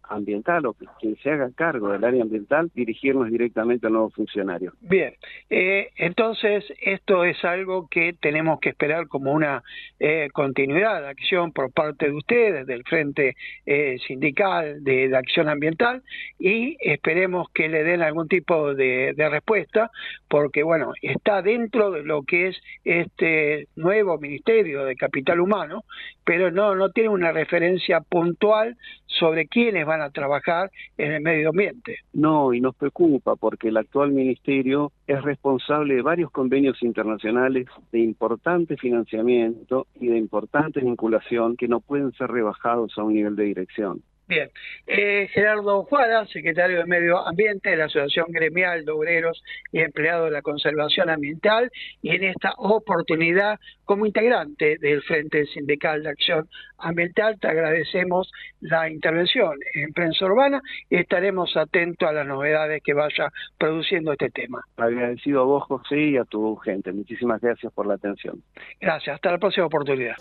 ambiental 0.09 0.67
o 0.67 0.75
quien 1.01 1.17
se 1.17 1.31
haga 1.31 1.51
cargo 1.55 1.93
del 1.93 2.05
área 2.05 2.23
ambiental 2.23 2.71
dirigirnos 2.75 3.31
directamente 3.31 3.87
al 3.87 3.95
nuevo 3.95 4.11
funcionario. 4.11 4.73
Bien, 4.81 5.15
eh, 5.51 5.91
entonces 5.97 6.65
esto 6.81 7.25
es 7.25 7.43
algo 7.45 7.89
que 7.89 8.15
tenemos 8.21 8.61
que 8.61 8.71
esperar 8.71 9.09
como 9.09 9.33
una 9.33 9.63
eh, 9.99 10.29
continuidad 10.33 11.03
de 11.03 11.09
acción 11.09 11.53
por 11.53 11.73
parte 11.73 12.07
de 12.07 12.13
ustedes, 12.13 12.67
del 12.67 12.85
Frente 12.85 13.37
eh, 13.67 13.97
Sindical 14.07 14.83
de, 14.83 15.15
Acción 15.15 15.49
Ambiental, 15.49 16.03
y 16.39 16.77
esperemos 16.81 17.49
que 17.51 17.69
le 17.69 17.85
den 17.85 18.03
algún 18.03 18.29
tipo 18.29 18.75
de, 18.75 19.15
de 19.17 19.29
respuesta, 19.29 19.91
porque 20.29 20.63
bueno, 20.63 20.93
está 21.03 21.43
dentro 21.43 21.91
de 21.91 22.03
lo 22.03 22.23
que 22.23 22.49
es 22.49 22.61
este 22.85 23.69
nuevo 23.77 24.19
Ministerio 24.19 24.85
de 24.85 24.97
Capital 24.97 25.41
Humano, 25.41 25.85
pero 26.25 26.51
no, 26.51 26.75
no 26.75 26.91
tiene 26.91 27.11
una 27.11 27.33
referencia 27.33 28.01
puntual 28.01 28.77
sobre 29.07 29.47
quiénes 29.47 29.87
van 29.87 29.94
a 30.01 30.11
trabajar 30.11 30.71
en 30.97 31.13
el 31.13 31.23
medio 31.23 31.51
ambiente. 31.51 31.99
No, 32.13 32.53
y 32.53 32.61
nos 32.61 32.75
preocupa 32.75 33.37
porque 33.37 33.69
el 33.69 33.77
actual 33.77 34.13
ministerio 34.13 34.93
es 35.07 35.23
responsable 35.23 35.95
de 35.95 36.03
varios 36.03 36.31
convenios 36.31 36.83
internacionales 36.83 37.67
de 37.93 38.01
importante 38.01 38.77
financiamiento 38.77 39.87
y 40.01 40.09
de 40.09 40.19
importante 40.19 40.81
vinculación 40.81 41.57
que 41.57 41.69
no 41.69 41.81
pueden 41.81 42.13
ser 42.13 42.31
rebajados 42.31 42.97
a 42.97 43.03
un 43.03 43.15
nivel 43.15 43.37
de 43.37 43.45
dirección. 43.45 44.03
Bien, 44.27 44.51
eh, 44.87 45.29
Gerardo 45.33 45.85
Juárez, 45.85 46.31
secretario 46.31 46.79
de 46.79 46.87
Medio 46.87 47.27
Ambiente 47.27 47.71
de 47.71 47.77
la 47.77 47.85
Asociación 47.85 48.27
Gremial 48.31 48.87
de 48.87 48.93
Obreros 48.93 49.43
y 49.71 49.81
Empleados 49.81 50.27
de 50.27 50.31
la 50.31 50.41
Conservación 50.41 51.11
Ambiental, 51.11 51.71
y 52.01 52.15
en 52.15 52.25
esta 52.25 52.55
oportunidad, 52.57 53.61
como 53.85 54.07
integrante 54.07 54.79
del 54.81 55.03
Frente 55.03 55.45
Sindical 55.47 56.03
de 56.03 56.09
Acción 56.09 56.49
Ambiental, 56.79 57.39
te 57.39 57.49
agradecemos 57.49 58.33
la 58.61 58.89
intervención 58.89 59.59
en 59.75 59.93
Prensa 59.93 60.25
Urbana 60.25 60.63
y 60.89 60.97
estaremos 60.97 61.55
atentos 61.55 62.09
a 62.09 62.13
las 62.13 62.27
novedades 62.27 62.83
que 62.83 62.95
vaya 62.95 63.29
produciendo 63.59 64.13
este 64.13 64.31
tema. 64.31 64.63
Agradecido 64.79 65.43
a 65.43 65.45
vos, 65.45 65.65
José, 65.65 65.99
y 65.99 66.17
a 66.17 66.25
tu 66.25 66.57
gente. 66.57 66.93
Muchísimas 66.93 67.43
gracias 67.43 67.71
por 67.75 67.87
la 67.87 67.95
atención. 67.95 68.43
Gracias, 68.81 69.17
hasta 69.17 69.33
la 69.33 69.39
próxima 69.39 69.67
oportunidad. 69.67 70.17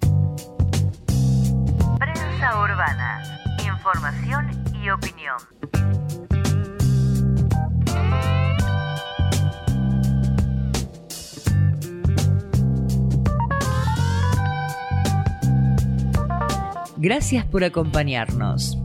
Gracias 17.13 17.45
por 17.45 17.65
acompañarnos. 17.65 18.77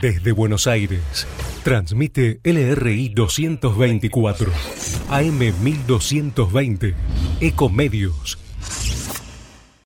Desde 0.00 0.32
Buenos 0.32 0.66
Aires, 0.66 1.26
transmite 1.62 2.40
LRI 2.42 3.10
224, 3.10 4.50
AM 5.10 5.38
1220, 5.62 6.94
Ecomedios 7.42 8.41